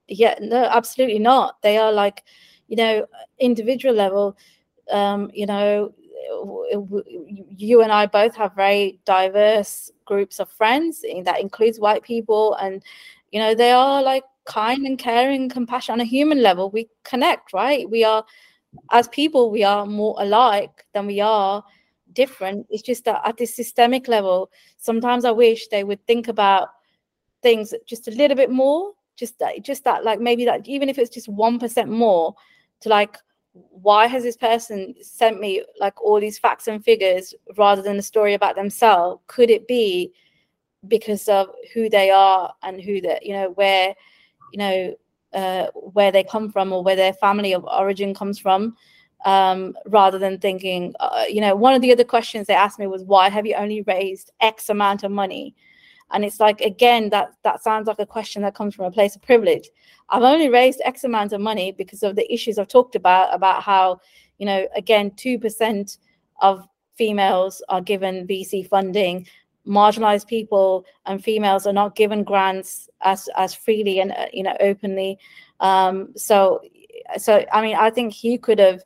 yeah 0.09 0.35
no 0.41 0.65
absolutely 0.65 1.19
not. 1.19 1.61
They 1.63 1.79
are 1.79 1.93
like 1.93 2.25
you 2.69 2.77
know 2.77 3.07
individual 3.39 3.95
level 3.95 4.37
um, 4.91 5.31
you 5.33 5.47
know, 5.47 5.95
you 7.57 7.83
and 7.83 7.93
I 7.93 8.07
both 8.07 8.37
have 8.37 8.55
very 8.55 9.01
diverse 9.05 9.91
groups 10.05 10.41
of 10.41 10.51
friends 10.51 11.03
that 11.25 11.41
includes 11.41 11.81
white 11.81 12.03
people, 12.03 12.55
and 12.55 12.83
you 13.31 13.41
know, 13.41 13.55
they 13.55 13.73
are 13.73 14.03
like 14.03 14.25
kind 14.45 14.87
and 14.87 14.99
caring 14.99 15.43
and 15.43 15.51
compassionate 15.51 15.97
on 15.97 16.01
a 16.01 16.05
human 16.05 16.43
level. 16.43 16.71
We 16.71 16.89
connect, 17.05 17.53
right? 17.53 17.89
We 17.89 18.05
are, 18.05 18.25
as 18.91 19.09
people, 19.09 19.51
we 19.51 19.65
are 19.65 19.85
more 19.87 20.17
alike 20.19 20.87
than 20.95 21.07
we 21.07 21.21
are 21.21 21.63
different. 22.15 22.67
It's 22.71 22.83
just 22.83 23.05
that 23.05 23.21
at 23.25 23.37
this 23.37 23.55
systemic 23.55 24.09
level, 24.09 24.51
sometimes 24.79 25.25
I 25.25 25.31
wish 25.31 25.69
they 25.69 25.85
would 25.85 26.05
think 26.07 26.29
about 26.29 26.69
things 27.43 27.75
just 27.87 28.09
a 28.09 28.13
little 28.13 28.37
bit 28.37 28.51
more. 28.51 28.93
Just 29.17 29.39
that, 29.41 29.63
just 29.65 29.85
that, 29.85 30.05
like 30.05 30.21
maybe 30.21 30.45
that, 30.45 30.67
even 30.69 30.89
if 30.89 30.99
it's 30.99 31.11
just 31.11 31.29
one 31.29 31.59
percent 31.59 31.91
more, 31.91 32.35
to 32.81 32.89
like 32.89 33.19
why 33.53 34.07
has 34.07 34.23
this 34.23 34.37
person 34.37 34.95
sent 35.03 35.41
me 35.41 35.65
like 35.81 36.01
all 36.03 36.21
these 36.21 36.39
facts 36.39 36.69
and 36.69 36.85
figures 36.85 37.35
rather 37.57 37.83
than 37.83 37.99
a 37.99 38.03
story 38.03 38.35
about 38.35 38.57
themselves? 38.57 39.23
Could 39.27 39.51
it 39.51 39.67
be 39.67 40.13
because 40.87 41.29
of 41.29 41.49
who 41.75 41.89
they 41.89 42.11
are 42.11 42.55
and 42.63 42.81
who 42.81 43.01
they 43.01 43.19
you 43.23 43.33
know 43.33 43.51
where 43.51 43.95
you 44.53 44.59
know 44.59 44.97
uh, 45.33 45.67
where 45.75 46.13
they 46.13 46.23
come 46.23 46.51
from 46.51 46.73
or 46.73 46.83
where 46.83 46.97
their 46.97 47.13
family 47.13 47.53
of 47.53 47.65
origin 47.65 48.15
comes 48.15 48.39
from 48.39 48.77
um, 49.25 49.77
rather 49.87 50.19
than 50.19 50.39
thinking 50.39 50.95
uh, 51.01 51.25
you 51.29 51.41
know 51.41 51.57
one 51.57 51.75
of 51.75 51.83
the 51.83 51.93
other 51.93 52.05
questions 52.05 52.47
they 52.47 52.55
asked 52.55 52.79
me 52.79 52.87
was 52.87 53.03
why 53.03 53.29
have 53.29 53.47
you 53.47 53.55
only 53.55 53.83
raised 53.83 54.31
x 54.41 54.69
amount 54.69 55.03
of 55.03 55.11
money 55.11 55.55
And 56.11 56.25
it's 56.25 56.41
like 56.41 56.61
again, 56.61 57.11
that 57.11 57.33
that 57.45 57.63
sounds 57.63 57.87
like 57.87 57.99
a 57.99 58.07
question 58.07 58.43
that 58.43 58.55
comes 58.55 58.75
from 58.75 58.87
a 58.87 58.91
place 58.91 59.15
of 59.17 59.23
privilege. 59.23 59.69
I've 60.11 60.23
only 60.23 60.49
raised 60.49 60.81
X 60.85 61.05
amount 61.05 61.33
of 61.33 61.41
money 61.41 61.73
because 61.73 62.03
of 62.03 62.17
the 62.17 62.33
issues 62.33 62.59
I've 62.59 62.69
talked 62.69 62.95
about, 62.95 63.35
about 63.35 63.63
how, 63.63 64.01
you 64.39 64.47
know, 64.47 64.67
again, 64.75 65.11
two 65.17 65.39
percent 65.39 65.99
of 66.41 66.67
females 66.97 67.63
are 67.69 67.81
given 67.81 68.27
VC 68.27 68.67
funding. 68.67 69.27
Marginalized 69.67 70.27
people 70.27 70.87
and 71.05 71.23
females 71.23 71.67
are 71.67 71.75
not 71.75 71.95
given 71.95 72.25
grants 72.25 72.89
as 73.03 73.29
as 73.37 73.55
freely 73.55 74.01
and 74.01 74.13
uh, 74.13 74.27
you 74.33 74.43
know 74.43 74.57
openly. 74.61 75.19
Um 75.61 76.15
so 76.17 76.61
so 77.17 77.43
i 77.53 77.63
mean 77.63 77.75
i 77.75 77.89
think 77.89 78.13
he 78.13 78.37
could 78.37 78.59
have 78.59 78.83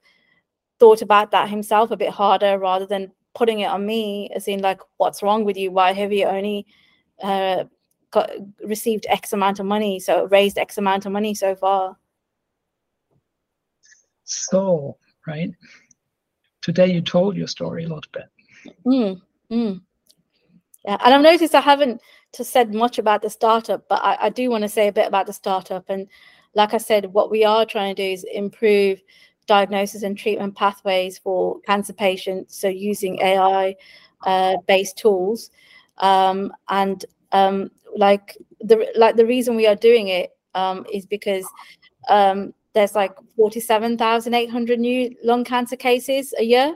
thought 0.79 1.03
about 1.03 1.31
that 1.31 1.49
himself 1.49 1.91
a 1.91 1.97
bit 1.97 2.11
harder 2.11 2.59
rather 2.59 2.87
than 2.87 3.11
putting 3.35 3.61
it 3.61 3.67
on 3.67 3.87
me 3.87 4.31
as 4.35 4.49
in 4.49 4.61
like 4.61 4.81
what's 4.97 5.23
wrong 5.23 5.45
with 5.45 5.57
you? 5.57 5.71
Why 5.71 5.93
have 5.93 6.13
you 6.13 6.27
only 6.27 6.67
uh 7.23 7.65
got 8.11 8.31
received 8.65 9.07
x 9.09 9.33
amount 9.33 9.59
of 9.59 9.67
money 9.67 9.99
so 9.99 10.27
raised 10.27 10.59
x 10.59 10.79
amount 10.79 11.07
of 11.07 11.13
money 11.13 11.35
so 11.35 11.55
far 11.55 11.97
so 14.25 14.97
right 15.27 15.53
today 16.61 16.93
you 16.93 17.01
told 17.01 17.37
your 17.37 17.47
story 17.47 17.85
a 17.85 17.89
little 17.89 18.03
bit 18.13 18.25
mm, 18.85 19.21
mm. 19.51 19.81
Yeah, 20.85 20.97
and 21.05 21.15
I've 21.15 21.23
noticed 21.23 21.55
I 21.55 21.61
haven't 21.61 22.01
to 22.33 22.45
said 22.45 22.75
much 22.75 22.99
about 22.99 23.23
the 23.23 23.31
startup, 23.31 23.89
but 23.89 24.03
I, 24.03 24.17
I 24.23 24.29
do 24.31 24.51
want 24.51 24.63
to 24.63 24.69
say 24.69 24.89
a 24.89 24.93
bit 24.93 25.07
about 25.07 25.27
the 25.27 25.33
startup. 25.33 25.85
And 25.89 26.09
like 26.55 26.75
I 26.75 26.79
said, 26.79 27.13
what 27.13 27.31
we 27.31 27.45
are 27.45 27.65
trying 27.65 27.95
to 27.95 28.03
do 28.03 28.13
is 28.13 28.25
improve 28.33 29.01
diagnosis 29.47 30.03
and 30.03 30.17
treatment 30.19 30.57
pathways 30.57 31.19
for 31.19 31.61
cancer 31.61 31.93
patients. 31.93 32.59
So 32.59 32.69
using 32.69 33.21
AI 33.23 33.77
uh, 34.27 34.57
based 34.67 34.99
tools, 34.99 35.51
um, 35.99 36.53
and 36.69 37.05
um, 37.33 37.71
like 37.97 38.37
the 38.61 38.87
like 38.97 39.17
the 39.17 39.27
reason 39.27 39.57
we 39.57 39.67
are 39.67 39.77
doing 39.77 40.09
it 40.09 40.31
um, 40.55 40.87
is 40.93 41.07
because 41.07 41.47
um, 42.09 42.53
there's 42.75 42.95
like 42.95 43.13
47,800 43.37 44.81
new 44.81 45.15
lung 45.23 45.45
cancer 45.45 45.77
cases 45.77 46.35
a 46.39 46.45
year, 46.45 46.75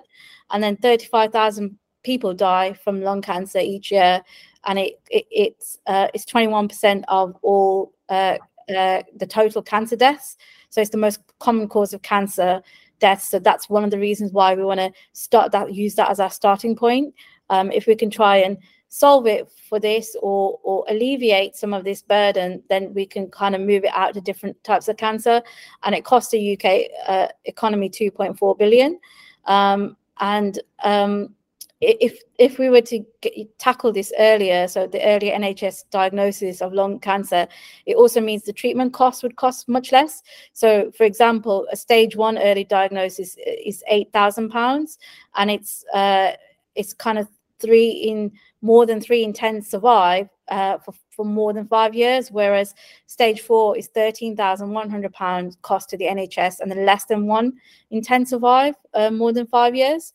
and 0.51 0.63
then 0.63 0.77
35,000 0.77 1.79
people 2.03 2.35
die 2.35 2.73
from 2.73 3.03
lung 3.03 3.23
cancer 3.23 3.59
each 3.59 3.91
year, 3.91 4.23
and 4.65 4.79
it, 4.79 5.01
it 5.11 5.27
it's 5.31 5.79
uh, 5.87 6.09
it's 6.15 6.25
21% 6.25 7.05
of 7.09 7.37
all 7.43 7.93
uh, 8.09 8.39
uh, 8.75 9.03
the 9.17 9.27
total 9.27 9.63
cancer 9.63 9.97
deaths. 9.97 10.37
So 10.71 10.81
it's 10.81 10.91
the 10.91 10.99
most 10.99 11.21
common 11.39 11.69
cause 11.69 11.95
of 11.95 12.03
cancer 12.03 12.63
deaths. 12.99 13.29
So 13.31 13.39
that's 13.39 13.69
one 13.69 13.85
of 13.85 13.91
the 13.91 13.99
reasons 13.99 14.33
why 14.33 14.55
we 14.55 14.65
want 14.65 14.81
to 14.81 14.93
start 15.13 15.53
that 15.53 15.75
use 15.75 15.95
that 15.95 16.11
as 16.11 16.21
our 16.21 16.31
starting 16.31 16.77
point. 16.77 17.15
Um, 17.49 17.71
if 17.71 17.87
we 17.87 17.95
can 17.95 18.11
try 18.11 18.39
and 18.39 18.59
solve 18.89 19.27
it 19.27 19.51
for 19.69 19.79
this 19.79 20.17
or 20.23 20.59
or 20.63 20.85
alleviate 20.89 21.57
some 21.57 21.75
of 21.75 21.85
this 21.85 22.03
burden, 22.03 22.63
then 22.69 22.95
we 22.95 23.07
can 23.07 23.29
kind 23.31 23.55
of 23.55 23.61
move 23.61 23.85
it 23.85 23.93
out 23.95 24.15
to 24.15 24.21
different 24.21 24.63
types 24.65 24.89
of 24.89 24.97
cancer, 24.97 25.43
and 25.83 25.95
it 25.95 26.05
costs 26.05 26.31
the 26.31 26.53
UK 26.57 26.91
uh, 27.09 27.29
economy 27.45 27.89
2.4 27.91 28.59
billion. 28.59 28.99
Um, 29.45 29.97
and 30.19 30.59
um, 30.83 31.35
if 31.81 32.23
if 32.39 32.59
we 32.59 32.71
were 32.71 32.81
to 32.83 33.05
get, 33.21 33.59
tackle 33.59 33.93
this 33.93 34.13
earlier, 34.19 34.67
so 34.67 34.87
the 34.87 35.05
earlier 35.05 35.37
NHS 35.37 35.85
diagnosis 35.91 36.63
of 36.63 36.73
lung 36.73 36.99
cancer, 37.01 37.47
it 37.85 37.97
also 37.97 38.21
means 38.21 38.45
the 38.45 38.53
treatment 38.53 38.95
cost 38.95 39.23
would 39.23 39.37
cost 39.37 39.69
much 39.69 39.93
less. 39.93 40.23
So, 40.55 40.91
for 40.93 41.05
example, 41.05 41.67
a 41.71 41.77
stage 41.77 42.17
one 42.17 42.39
early 42.39 42.65
diagnosis 42.65 43.37
is 43.47 43.85
eight 43.89 44.11
thousand 44.13 44.51
pounds, 44.51 44.99
and 45.35 45.51
it's 45.51 45.85
uh, 45.93 46.33
it's 46.75 46.95
kind 46.95 47.19
of 47.19 47.29
three 47.59 47.91
in 47.91 48.33
more 48.67 48.85
than 48.87 49.01
three 49.01 49.23
in 49.23 49.33
ten 49.33 49.63
survive 49.63 50.29
uh, 50.49 50.79
for 50.79 50.93
for 51.11 51.25
more 51.25 51.53
than 51.53 51.67
five 51.67 51.95
years, 51.95 52.31
whereas 52.31 52.75
stage 53.07 53.41
four 53.41 53.77
is 53.77 53.87
thirteen 53.89 54.37
thousand 54.37 54.71
one 54.71 54.91
hundred 54.91 55.13
pounds 55.13 55.57
cost 55.63 55.89
to 55.91 55.97
the 55.97 56.07
NHS, 56.07 56.61
and 56.61 56.71
then 56.71 56.85
less 56.85 57.05
than 57.07 57.27
one 57.27 57.53
in 57.91 58.03
ten 58.03 58.27
survive 58.27 58.75
uh, 58.95 59.11
more 59.11 59.33
than 59.33 59.47
five 59.47 59.75
years. 59.75 60.13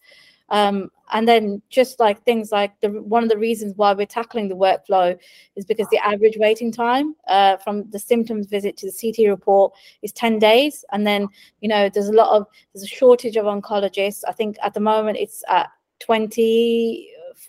Um, 0.49 0.91
and 1.13 1.27
then 1.27 1.61
just 1.69 1.99
like 1.99 2.23
things 2.23 2.51
like 2.51 2.73
the 2.81 2.89
one 2.89 3.23
of 3.23 3.29
the 3.29 3.37
reasons 3.37 3.73
why 3.77 3.93
we're 3.93 4.05
tackling 4.05 4.49
the 4.49 4.55
workflow 4.55 5.17
is 5.55 5.65
because 5.65 5.87
the 5.89 6.05
average 6.05 6.37
waiting 6.37 6.71
time 6.73 7.15
uh, 7.27 7.57
from 7.57 7.89
the 7.89 7.99
symptoms 7.99 8.47
visit 8.47 8.75
to 8.77 8.85
the 8.85 8.97
CT 8.99 9.29
report 9.29 9.73
is 10.01 10.11
10 10.11 10.39
days. 10.39 10.83
And 10.91 11.07
then, 11.07 11.27
you 11.61 11.69
know, 11.69 11.89
there's 11.89 12.09
a 12.09 12.13
lot 12.13 12.35
of 12.35 12.47
there's 12.73 12.83
a 12.83 12.95
shortage 12.99 13.37
of 13.37 13.45
oncologists. 13.45 14.23
I 14.27 14.33
think 14.33 14.57
at 14.61 14.73
the 14.73 14.79
moment 14.79 15.17
it's 15.17 15.43
at 15.47 15.69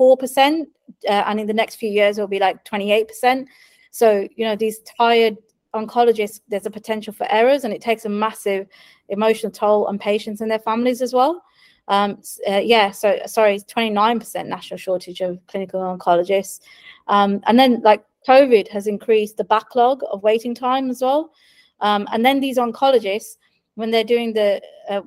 24%. 0.00 0.66
Uh, 1.08 1.10
and 1.10 1.40
in 1.40 1.46
the 1.46 1.52
next 1.52 1.76
few 1.76 1.90
years 1.90 2.18
it'll 2.18 2.28
be 2.28 2.38
like 2.38 2.64
28%. 2.64 3.46
So, 3.90 4.26
you 4.36 4.44
know, 4.44 4.56
these 4.56 4.80
tired 4.80 5.36
oncologists, 5.74 6.40
there's 6.48 6.66
a 6.66 6.70
potential 6.70 7.12
for 7.12 7.26
errors 7.30 7.64
and 7.64 7.72
it 7.72 7.80
takes 7.80 8.04
a 8.04 8.08
massive 8.08 8.66
emotional 9.08 9.52
toll 9.52 9.86
on 9.86 9.98
patients 9.98 10.40
and 10.40 10.50
their 10.50 10.58
families 10.58 11.02
as 11.02 11.12
well. 11.12 11.42
Um, 11.88 12.22
uh, 12.48 12.60
yeah, 12.62 12.90
so 12.90 13.18
sorry, 13.26 13.58
29% 13.58 14.46
national 14.46 14.78
shortage 14.78 15.20
of 15.20 15.38
clinical 15.46 15.80
oncologists. 15.80 16.60
Um, 17.08 17.40
and 17.46 17.58
then 17.58 17.80
like 17.82 18.04
COVID 18.28 18.68
has 18.68 18.86
increased 18.86 19.36
the 19.36 19.44
backlog 19.44 20.02
of 20.10 20.22
waiting 20.22 20.54
time 20.54 20.90
as 20.90 21.02
well. 21.02 21.32
Um, 21.80 22.06
and 22.12 22.24
then 22.24 22.40
these 22.40 22.58
oncologists, 22.58 23.36
when 23.74 23.90
they're 23.90 24.04
doing 24.04 24.32
the 24.32 24.62
uh, 24.88 25.02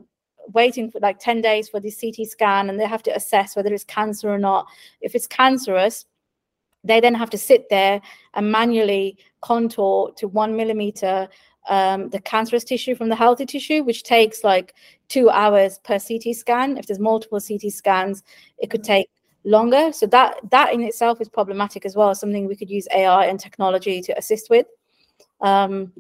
waiting 0.54 0.92
for 0.92 1.00
like 1.00 1.20
10 1.20 1.42
days 1.42 1.70
for 1.70 1.80
the 1.80 1.92
CT 1.92 2.28
scan 2.28 2.70
and 2.70 2.80
they 2.80 2.86
have 2.86 3.04
to 3.04 3.16
assess 3.16 3.56
whether 3.56 3.74
it's 3.74 3.84
cancer 3.84 4.30
or 4.30 4.38
not. 4.38 4.68
If 5.02 5.16
it's 5.16 5.28
cancerous, 5.28 6.06
they 6.84 7.00
then 7.00 7.16
have 7.16 7.30
to 7.32 7.38
sit 7.38 7.68
there 7.70 8.02
and 8.36 8.52
manually 8.52 9.18
contour 9.42 10.12
to 10.18 10.28
one 10.28 10.56
millimeter 10.56 11.28
um, 11.68 12.10
the 12.10 12.20
cancerous 12.20 12.64
tissue 12.64 12.96
from 12.96 13.10
the 13.10 13.16
healthy 13.16 13.46
tissue, 13.46 13.84
which 13.84 14.04
takes 14.04 14.44
like 14.44 14.76
two 15.08 15.30
hours 15.30 15.80
per 15.80 16.00
CT 16.00 16.36
scan. 16.36 16.78
If 16.78 16.88
there's 16.88 17.00
multiple 17.00 17.40
CT 17.40 17.72
scans, 17.72 18.24
it 18.60 18.70
could 18.70 18.84
take 18.84 19.10
longer. 19.44 19.92
So 19.92 20.06
that 20.08 20.38
that 20.52 20.74
in 20.74 20.82
itself 20.82 21.22
is 21.22 21.30
problematic 21.30 21.86
as 21.86 21.96
well. 21.96 22.14
Something 22.14 22.48
we 22.48 22.56
could 22.56 22.70
use 22.70 22.88
AI 22.94 23.26
and 23.26 23.40
technology 23.40 24.02
to 24.02 24.18
assist 24.18 24.50
with. 24.50 24.68
Um, 25.42 25.92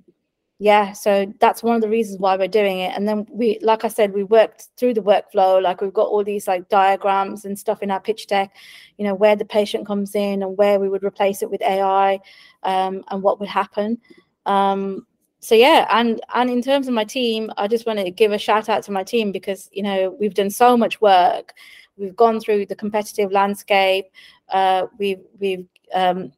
yeah, 0.57 0.93
so 0.93 1.31
that's 1.39 1.63
one 1.63 1.75
of 1.75 1.81
the 1.81 1.89
reasons 1.89 2.19
why 2.19 2.37
we're 2.37 2.47
doing 2.47 2.79
it. 2.79 2.93
And 2.95 3.07
then 3.07 3.25
we, 3.29 3.59
like 3.61 3.83
I 3.83 3.89
said, 3.89 4.13
we 4.13 4.23
worked 4.23 4.69
through 4.77 4.93
the 4.93 5.01
workflow. 5.01 5.61
Like 5.61 5.81
we've 5.81 5.93
got 5.93 6.07
all 6.07 6.23
these 6.23 6.47
like 6.47 6.69
diagrams 6.69 7.43
and 7.43 7.59
stuff 7.59 7.83
in 7.83 7.91
our 7.91 7.99
pitch 7.99 8.27
deck. 8.27 8.55
You 8.97 9.05
know 9.05 9.15
where 9.15 9.35
the 9.35 9.45
patient 9.45 9.85
comes 9.85 10.15
in 10.15 10.43
and 10.43 10.57
where 10.57 10.79
we 10.79 10.87
would 10.87 11.03
replace 11.03 11.41
it 11.41 11.51
with 11.51 11.61
AI, 11.61 12.19
um, 12.63 13.03
and 13.09 13.21
what 13.21 13.39
would 13.39 13.49
happen. 13.49 13.99
Um, 14.45 15.05
so 15.45 15.53
yeah 15.53 15.85
and 15.91 16.21
and 16.33 16.49
in 16.49 16.59
terms 16.59 16.87
of 16.87 16.93
my 16.95 17.03
team 17.03 17.51
i 17.57 17.67
just 17.67 17.85
want 17.85 17.99
to 17.99 18.09
give 18.09 18.31
a 18.31 18.37
shout 18.37 18.67
out 18.67 18.81
to 18.81 18.91
my 18.91 19.03
team 19.03 19.31
because 19.31 19.69
you 19.71 19.83
know 19.83 20.15
we've 20.19 20.33
done 20.33 20.49
so 20.49 20.75
much 20.75 20.99
work 21.01 21.53
we've 21.97 22.15
gone 22.15 22.39
through 22.39 22.65
the 22.65 22.75
competitive 22.75 23.31
landscape 23.31 24.05
uh, 24.49 24.87
we've 24.97 25.21
we've 25.39 25.67
um, 25.93 26.31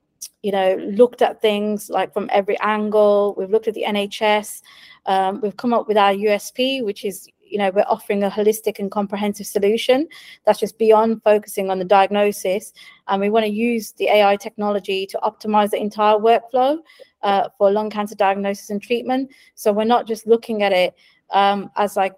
you 0.43 0.51
know 0.51 0.75
looked 0.91 1.21
at 1.21 1.41
things 1.41 1.89
like 1.89 2.13
from 2.13 2.29
every 2.31 2.59
angle. 2.59 3.35
We've 3.37 3.49
looked 3.49 3.67
at 3.67 3.73
the 3.73 3.83
nhs 3.83 4.61
um, 5.05 5.41
we've 5.41 5.57
come 5.57 5.73
up 5.73 5.87
with 5.87 5.97
our 5.97 6.13
usp 6.13 6.83
which 6.83 7.05
is 7.05 7.29
you 7.49 7.57
know 7.57 7.71
we're 7.73 7.85
offering 7.87 8.23
a 8.23 8.29
holistic 8.29 8.79
and 8.79 8.91
comprehensive 8.91 9.47
solution 9.47 10.07
that's 10.45 10.59
just 10.59 10.77
beyond 10.77 11.23
focusing 11.23 11.69
on 11.69 11.79
the 11.79 11.85
diagnosis. 11.85 12.73
And 13.07 13.21
we 13.21 13.29
want 13.29 13.45
to 13.45 13.51
use 13.51 13.93
the 13.93 14.09
ai 14.09 14.35
technology 14.35 15.05
to 15.07 15.19
optimize 15.23 15.71
the 15.71 15.77
entire 15.77 16.15
workflow 16.15 16.77
uh, 17.23 17.49
for 17.57 17.71
lung 17.71 17.89
cancer 17.89 18.15
diagnosis 18.15 18.69
and 18.69 18.81
treatment. 18.81 19.31
So 19.55 19.71
we're 19.71 19.85
not 19.85 20.07
just 20.07 20.27
looking 20.27 20.63
at 20.63 20.71
it 20.71 20.93
um, 21.31 21.71
as 21.75 21.95
like 21.95 22.13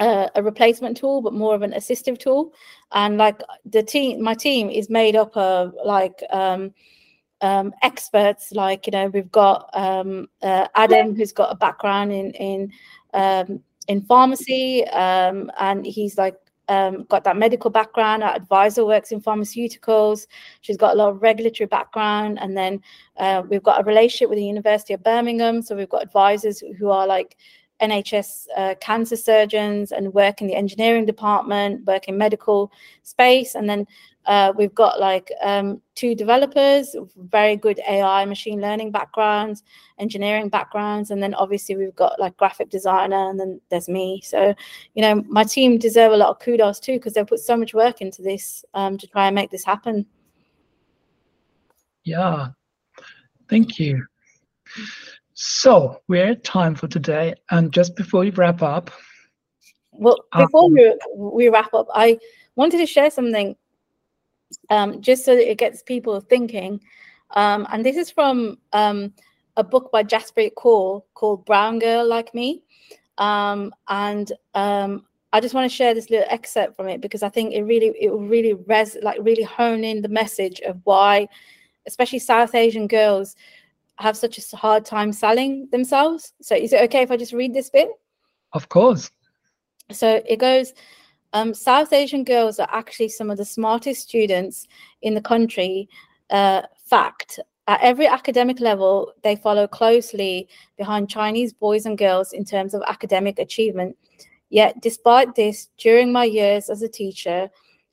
a, 0.00 0.42
replacement 0.42 0.96
tool, 0.96 1.22
but 1.22 1.32
more 1.32 1.54
of 1.54 1.62
an 1.62 1.72
assistive 1.72 2.18
tool. 2.18 2.52
And 2.92 3.18
like 3.18 3.40
the 3.64 3.82
team, 3.82 4.22
my 4.22 4.34
team 4.34 4.70
is 4.70 4.90
made 4.90 5.16
up 5.16 5.36
of 5.36 5.74
like 5.84 6.22
um, 6.30 6.72
um, 7.40 7.72
experts. 7.82 8.52
Like 8.52 8.86
you 8.86 8.92
know, 8.92 9.08
we've 9.08 9.30
got 9.30 9.70
um, 9.74 10.28
uh, 10.42 10.68
Adam, 10.74 11.14
who's 11.14 11.32
got 11.32 11.52
a 11.52 11.56
background 11.56 12.12
in 12.12 12.32
in 12.32 12.72
um, 13.14 13.60
in 13.88 14.02
pharmacy, 14.02 14.86
um, 14.88 15.50
and 15.58 15.86
he's 15.86 16.18
like 16.18 16.36
um, 16.68 17.04
got 17.04 17.24
that 17.24 17.36
medical 17.36 17.70
background. 17.70 18.22
Our 18.22 18.34
advisor 18.34 18.84
works 18.84 19.12
in 19.12 19.20
pharmaceuticals. 19.20 20.26
She's 20.60 20.76
got 20.76 20.94
a 20.94 20.98
lot 20.98 21.08
of 21.10 21.22
regulatory 21.22 21.66
background. 21.66 22.38
And 22.40 22.56
then 22.56 22.82
uh, 23.16 23.42
we've 23.48 23.62
got 23.62 23.80
a 23.80 23.84
relationship 23.84 24.28
with 24.28 24.38
the 24.38 24.44
University 24.44 24.94
of 24.94 25.02
Birmingham. 25.02 25.62
So 25.62 25.74
we've 25.74 25.88
got 25.88 26.02
advisors 26.02 26.62
who 26.78 26.90
are 26.90 27.06
like 27.06 27.36
NHS 27.80 28.46
uh, 28.56 28.74
cancer 28.80 29.16
surgeons 29.16 29.92
and 29.92 30.12
work 30.12 30.40
in 30.40 30.46
the 30.46 30.54
engineering 30.54 31.06
department, 31.06 31.84
work 31.86 32.08
in 32.08 32.18
medical 32.18 32.72
space. 33.02 33.54
And 33.54 33.68
then 33.68 33.86
uh, 34.28 34.52
we've 34.56 34.74
got 34.74 35.00
like 35.00 35.32
um, 35.42 35.80
two 35.94 36.14
developers, 36.14 36.94
very 37.16 37.56
good 37.56 37.80
AI 37.88 38.26
machine 38.26 38.60
learning 38.60 38.90
backgrounds, 38.90 39.62
engineering 39.98 40.50
backgrounds, 40.50 41.10
and 41.10 41.22
then 41.22 41.32
obviously 41.34 41.76
we've 41.76 41.96
got 41.96 42.20
like 42.20 42.36
graphic 42.36 42.68
designer, 42.68 43.30
and 43.30 43.40
then 43.40 43.58
there's 43.70 43.88
me. 43.88 44.20
So, 44.22 44.54
you 44.94 45.00
know, 45.02 45.24
my 45.28 45.44
team 45.44 45.78
deserve 45.78 46.12
a 46.12 46.16
lot 46.16 46.28
of 46.28 46.40
kudos 46.40 46.78
too 46.78 46.94
because 46.94 47.14
they've 47.14 47.26
put 47.26 47.40
so 47.40 47.56
much 47.56 47.72
work 47.72 48.02
into 48.02 48.20
this 48.20 48.66
um, 48.74 48.98
to 48.98 49.06
try 49.06 49.28
and 49.28 49.34
make 49.34 49.50
this 49.50 49.64
happen. 49.64 50.04
Yeah, 52.04 52.48
thank 53.48 53.78
you. 53.78 54.04
So 55.40 56.02
we're 56.08 56.30
at 56.30 56.42
time 56.42 56.74
for 56.74 56.88
today, 56.88 57.32
and 57.52 57.72
just 57.72 57.94
before 57.94 58.22
we 58.22 58.30
wrap 58.30 58.60
up. 58.60 58.90
Well, 59.92 60.18
before 60.36 60.64
um, 60.64 60.72
we, 60.72 60.94
we 61.14 61.48
wrap 61.48 61.72
up, 61.74 61.86
I 61.94 62.18
wanted 62.56 62.78
to 62.78 62.86
share 62.86 63.08
something 63.08 63.54
um, 64.68 65.00
just 65.00 65.24
so 65.24 65.36
that 65.36 65.48
it 65.48 65.56
gets 65.56 65.80
people 65.84 66.18
thinking. 66.18 66.80
Um, 67.36 67.68
and 67.70 67.86
this 67.86 67.96
is 67.96 68.10
from 68.10 68.58
um, 68.72 69.14
a 69.56 69.62
book 69.62 69.92
by 69.92 70.02
Jaspreet 70.02 70.54
Kaur 70.54 71.04
called 71.14 71.44
Brown 71.44 71.78
Girl 71.78 72.04
Like 72.04 72.34
Me. 72.34 72.64
Um, 73.18 73.72
and 73.86 74.32
um, 74.54 75.06
I 75.32 75.38
just 75.38 75.54
want 75.54 75.70
to 75.70 75.76
share 75.76 75.94
this 75.94 76.10
little 76.10 76.26
excerpt 76.28 76.74
from 76.74 76.88
it 76.88 77.00
because 77.00 77.22
I 77.22 77.28
think 77.28 77.54
it 77.54 77.62
really, 77.62 77.94
it 78.00 78.10
will 78.10 78.26
really 78.26 78.54
res 78.54 78.96
like 79.02 79.20
really 79.22 79.44
hone 79.44 79.84
in 79.84 80.02
the 80.02 80.08
message 80.08 80.58
of 80.62 80.80
why, 80.82 81.28
especially 81.86 82.18
South 82.18 82.56
Asian 82.56 82.88
girls, 82.88 83.36
have 83.98 84.16
such 84.16 84.38
a 84.38 84.56
hard 84.56 84.84
time 84.84 85.12
selling 85.12 85.68
themselves. 85.70 86.32
So 86.40 86.54
is 86.54 86.72
it 86.72 86.82
okay 86.84 87.02
if 87.02 87.10
I 87.10 87.16
just 87.16 87.32
read 87.32 87.54
this 87.54 87.70
bit? 87.70 87.88
Of 88.52 88.68
course. 88.68 89.10
So 89.90 90.22
it 90.26 90.38
goes, 90.38 90.72
um, 91.32 91.52
South 91.52 91.92
Asian 91.92 92.24
girls 92.24 92.58
are 92.58 92.68
actually 92.70 93.08
some 93.08 93.30
of 93.30 93.38
the 93.38 93.44
smartest 93.44 94.02
students 94.02 94.66
in 95.02 95.14
the 95.14 95.20
country. 95.20 95.88
Uh, 96.30 96.62
fact, 96.84 97.40
at 97.66 97.80
every 97.82 98.06
academic 98.06 98.60
level, 98.60 99.12
they 99.22 99.36
follow 99.36 99.66
closely 99.66 100.48
behind 100.76 101.10
Chinese 101.10 101.52
boys 101.52 101.84
and 101.84 101.98
girls 101.98 102.32
in 102.32 102.44
terms 102.44 102.72
of 102.74 102.82
academic 102.86 103.38
achievement. 103.38 103.96
Yet, 104.48 104.80
despite 104.80 105.34
this, 105.34 105.68
during 105.76 106.10
my 106.10 106.24
years 106.24 106.70
as 106.70 106.80
a 106.80 106.88
teacher, 106.88 107.50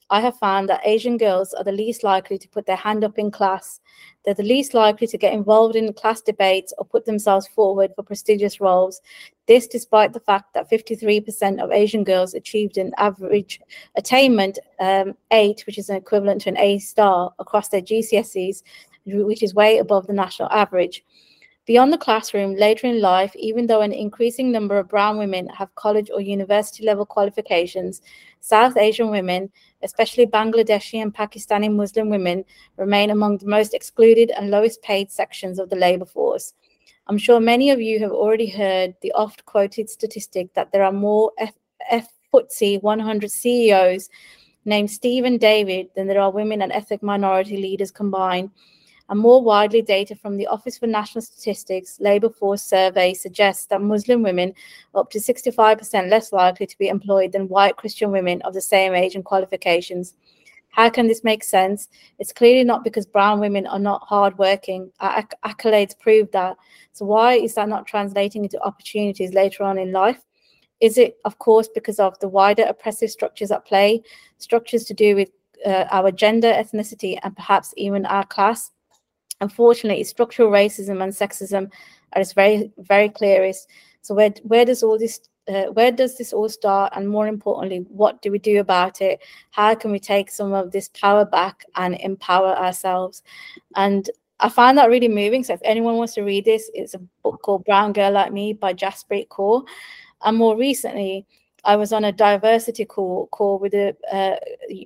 I 0.10 0.22
have 0.22 0.38
found 0.38 0.70
that 0.70 0.86
Asian 0.86 1.18
girls 1.18 1.54
are 1.54 1.64
the 1.64 1.72
least 1.72 2.04
likely 2.04 2.38
to 2.38 2.48
put 2.50 2.68
their 2.68 2.76
hand 2.76 3.04
up 3.04 3.18
in 3.18 3.32
class. 3.32 3.80
They're 4.24 4.36
the 4.36 4.44
least 4.44 4.76
likely 4.76 5.08
to 5.08 5.18
get 5.18 5.34
involved 5.34 5.76
in 5.76 5.92
class 5.94 6.22
debates 6.22 6.74
or 6.78 6.86
put 6.86 7.06
themselves 7.06 7.48
forward 7.48 7.92
for 7.96 8.04
prestigious 8.04 8.62
roles. 8.62 9.02
This, 9.48 9.68
despite 9.68 10.14
the 10.14 10.20
fact 10.20 10.54
that 10.54 10.70
53% 10.70 11.64
of 11.64 11.72
Asian 11.72 12.04
girls 12.04 12.36
achieved 12.36 12.78
an 12.78 12.94
average 12.98 13.60
attainment 13.96 14.60
um, 14.80 15.16
8, 15.32 15.64
which 15.66 15.80
is 15.80 15.90
an 15.90 15.96
equivalent 15.96 16.42
to 16.42 16.50
an 16.50 16.58
A 16.58 16.78
star 16.78 17.34
across 17.40 17.70
their 17.70 17.82
GCSEs, 17.82 18.62
which 19.06 19.42
is 19.42 19.56
way 19.56 19.80
above 19.80 20.06
the 20.06 20.14
national 20.14 20.50
average. 20.52 21.04
Beyond 21.66 21.92
the 21.92 21.98
classroom, 21.98 22.56
later 22.56 22.86
in 22.86 23.02
life, 23.02 23.36
even 23.36 23.66
though 23.66 23.82
an 23.82 23.92
increasing 23.92 24.52
number 24.52 24.78
of 24.78 24.88
brown 24.88 25.18
women 25.18 25.48
have 25.48 25.74
college 25.74 26.12
or 26.14 26.22
university 26.22 26.86
level 26.86 27.08
qualifications, 27.08 28.04
South 28.46 28.78
Asian 28.78 29.10
women, 29.10 29.50
especially 29.82 30.28
Bangladeshi 30.28 31.02
and 31.02 31.12
Pakistani 31.12 31.74
Muslim 31.74 32.12
women, 32.12 32.46
remain 32.78 33.10
among 33.10 33.40
the 33.40 33.48
most 33.48 33.74
excluded 33.74 34.30
and 34.30 34.52
lowest 34.52 34.84
paid 34.84 35.10
sections 35.10 35.58
of 35.58 35.72
the 35.72 35.76
labor 35.76 36.06
force. 36.06 36.54
I'm 37.08 37.18
sure 37.18 37.40
many 37.40 37.72
of 37.72 37.82
you 37.82 38.00
have 38.02 38.12
already 38.12 38.46
heard 38.46 38.94
the 39.02 39.12
oft 39.14 39.46
quoted 39.46 39.90
statistic 39.90 40.54
that 40.54 40.72
there 40.72 40.84
are 40.84 40.92
more 40.92 41.32
F, 41.40 41.54
F 41.90 42.08
100 42.30 43.32
CEOs 43.32 44.10
named 44.66 44.92
Stephen 44.92 45.38
David 45.38 45.88
than 45.96 46.06
there 46.06 46.22
are 46.22 46.30
women 46.30 46.62
and 46.62 46.72
ethnic 46.72 47.02
minority 47.02 47.58
leaders 47.58 47.90
combined. 47.90 48.52
And 49.10 49.20
more 49.20 49.42
widely, 49.42 49.82
data 49.82 50.16
from 50.16 50.38
the 50.38 50.48
Office 50.48 50.80
for 50.80 50.88
National 50.88 51.22
Statistics 51.22 52.00
Labour 52.00 52.30
Force 52.30 52.64
Survey 52.64 53.14
suggests 53.14 53.68
that 53.68 53.82
Muslim 53.82 54.24
women 54.24 54.54
are 54.94 55.02
up 55.02 55.12
to 55.12 55.20
65% 55.20 56.10
less 56.10 56.34
likely 56.34 56.66
to 56.66 56.78
be 56.78 56.88
employed 56.88 57.32
than 57.32 57.48
white 57.48 57.76
Christian 57.76 58.12
women 58.12 58.42
of 58.42 58.56
the 58.56 58.62
same 58.62 58.96
age 58.96 59.14
and 59.14 59.24
qualifications. 59.24 60.16
How 60.70 60.90
can 60.90 61.08
this 61.08 61.24
make 61.24 61.44
sense? 61.44 61.88
It's 62.20 62.34
clearly 62.34 62.64
not 62.64 62.84
because 62.84 63.06
brown 63.06 63.40
women 63.40 63.66
are 63.68 63.80
not 63.80 64.02
hardworking. 64.06 64.92
Our 65.00 65.12
acc- 65.20 65.42
accolades 65.46 65.98
prove 65.98 66.30
that. 66.32 66.58
So, 66.92 67.06
why 67.06 67.36
is 67.36 67.54
that 67.54 67.70
not 67.70 67.86
translating 67.86 68.44
into 68.44 68.62
opportunities 68.62 69.34
later 69.34 69.64
on 69.64 69.78
in 69.78 69.94
life? 69.94 70.22
Is 70.82 70.98
it, 70.98 71.18
of 71.24 71.40
course, 71.40 71.70
because 71.74 72.00
of 72.00 72.20
the 72.20 72.28
wider 72.28 72.64
oppressive 72.64 73.10
structures 73.10 73.52
at 73.52 73.66
play, 73.66 74.02
structures 74.38 74.84
to 74.86 74.94
do 74.94 75.16
with 75.16 75.30
uh, 75.66 75.86
our 75.92 76.12
gender, 76.12 76.52
ethnicity, 76.52 77.18
and 77.24 77.36
perhaps 77.36 77.74
even 77.78 78.06
our 78.08 78.26
class? 78.26 78.72
Unfortunately, 79.42 80.04
structural 80.04 80.50
racism 80.50 81.04
and 81.04 81.14
sexism 81.14 81.72
are 82.14 82.22
its 82.22 82.34
very, 82.34 82.72
very 82.78 83.10
clearest. 83.10 83.70
So 84.02 84.14
where 84.14 84.34
where 84.44 84.66
does 84.66 84.84
all 84.84 84.98
this 84.98 85.20
uh, 85.48 85.66
where 85.74 85.92
does 85.92 86.18
this 86.18 86.34
all 86.34 86.50
start? 86.50 86.94
And 86.96 87.08
more 87.08 87.28
importantly, 87.28 87.86
what 87.90 88.22
do 88.22 88.32
we 88.32 88.40
do 88.40 88.60
about 88.60 89.02
it? 89.02 89.20
How 89.52 89.76
can 89.76 89.92
we 89.92 90.00
take 90.00 90.32
some 90.32 90.54
of 90.54 90.72
this 90.72 90.90
power 90.90 91.26
back 91.26 91.66
and 91.76 91.96
empower 91.96 92.56
ourselves? 92.56 93.24
And 93.76 94.10
I 94.40 94.50
find 94.50 94.78
that 94.78 94.90
really 94.90 95.08
moving. 95.08 95.44
So 95.44 95.54
if 95.54 95.62
anyone 95.64 95.96
wants 95.96 96.14
to 96.16 96.24
read 96.24 96.46
this, 96.46 96.70
it's 96.74 96.94
a 96.94 97.02
book 97.24 97.42
called 97.42 97.66
Brown 97.66 97.94
Girl 97.94 98.12
Like 98.12 98.34
Me 98.34 98.54
by 98.54 98.74
Jaspreet 98.74 99.28
Kaur. 99.30 99.64
And 100.24 100.38
more 100.38 100.58
recently, 100.58 101.26
I 101.66 101.76
was 101.76 101.92
on 101.92 102.06
a 102.06 102.12
diversity 102.12 102.86
call 102.86 103.28
call 103.28 103.60
with 103.60 103.74
a, 103.74 103.96
uh, 104.12 104.38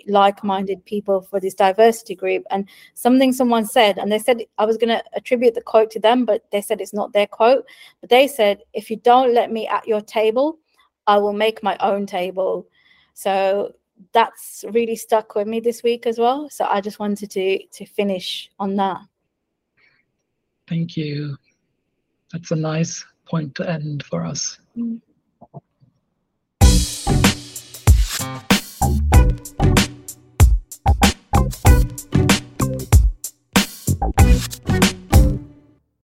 like-minded 0.08 0.84
people 0.86 1.22
for 1.22 1.40
this 1.40 1.54
diversity 1.54 2.16
group, 2.16 2.44
and 2.50 2.68
something 2.94 3.34
someone 3.34 3.66
said, 3.66 3.98
and 3.98 4.12
they 4.12 4.20
said 4.20 4.42
I 4.58 4.66
was 4.66 4.78
going 4.78 4.90
to 4.90 5.04
attribute 5.14 5.56
the 5.56 5.62
quote 5.62 5.92
to 5.92 6.00
them, 6.00 6.26
but 6.26 6.50
they 6.52 6.62
said 6.62 6.82
it's 6.82 6.94
not 6.94 7.14
their 7.14 7.28
quote. 7.28 7.66
But 8.02 8.10
they 8.10 8.28
said, 8.28 8.64
"If 8.74 8.90
you 8.90 8.98
don't 8.98 9.34
let 9.34 9.52
me 9.52 9.68
at 9.68 9.88
your 9.88 10.02
table, 10.02 10.60
I 11.06 11.18
will 11.18 11.34
make 11.34 11.62
my 11.62 11.78
own 11.82 12.06
table." 12.06 12.68
So 13.14 13.76
that's 14.14 14.64
really 14.72 14.96
stuck 14.96 15.36
with 15.36 15.48
me 15.48 15.60
this 15.60 15.84
week 15.84 16.08
as 16.08 16.18
well. 16.18 16.50
So 16.50 16.66
I 16.66 16.82
just 16.82 17.00
wanted 17.00 17.30
to 17.32 17.68
to 17.68 17.86
finish 17.86 18.50
on 18.58 18.76
that. 18.78 19.02
Thank 20.68 20.96
you. 20.96 21.36
That's 22.32 22.52
a 22.52 22.56
nice 22.56 23.04
point 23.26 23.56
to 23.56 23.70
end 23.70 24.04
for 24.06 24.24
us. 24.24 24.60
Mm. 24.78 25.02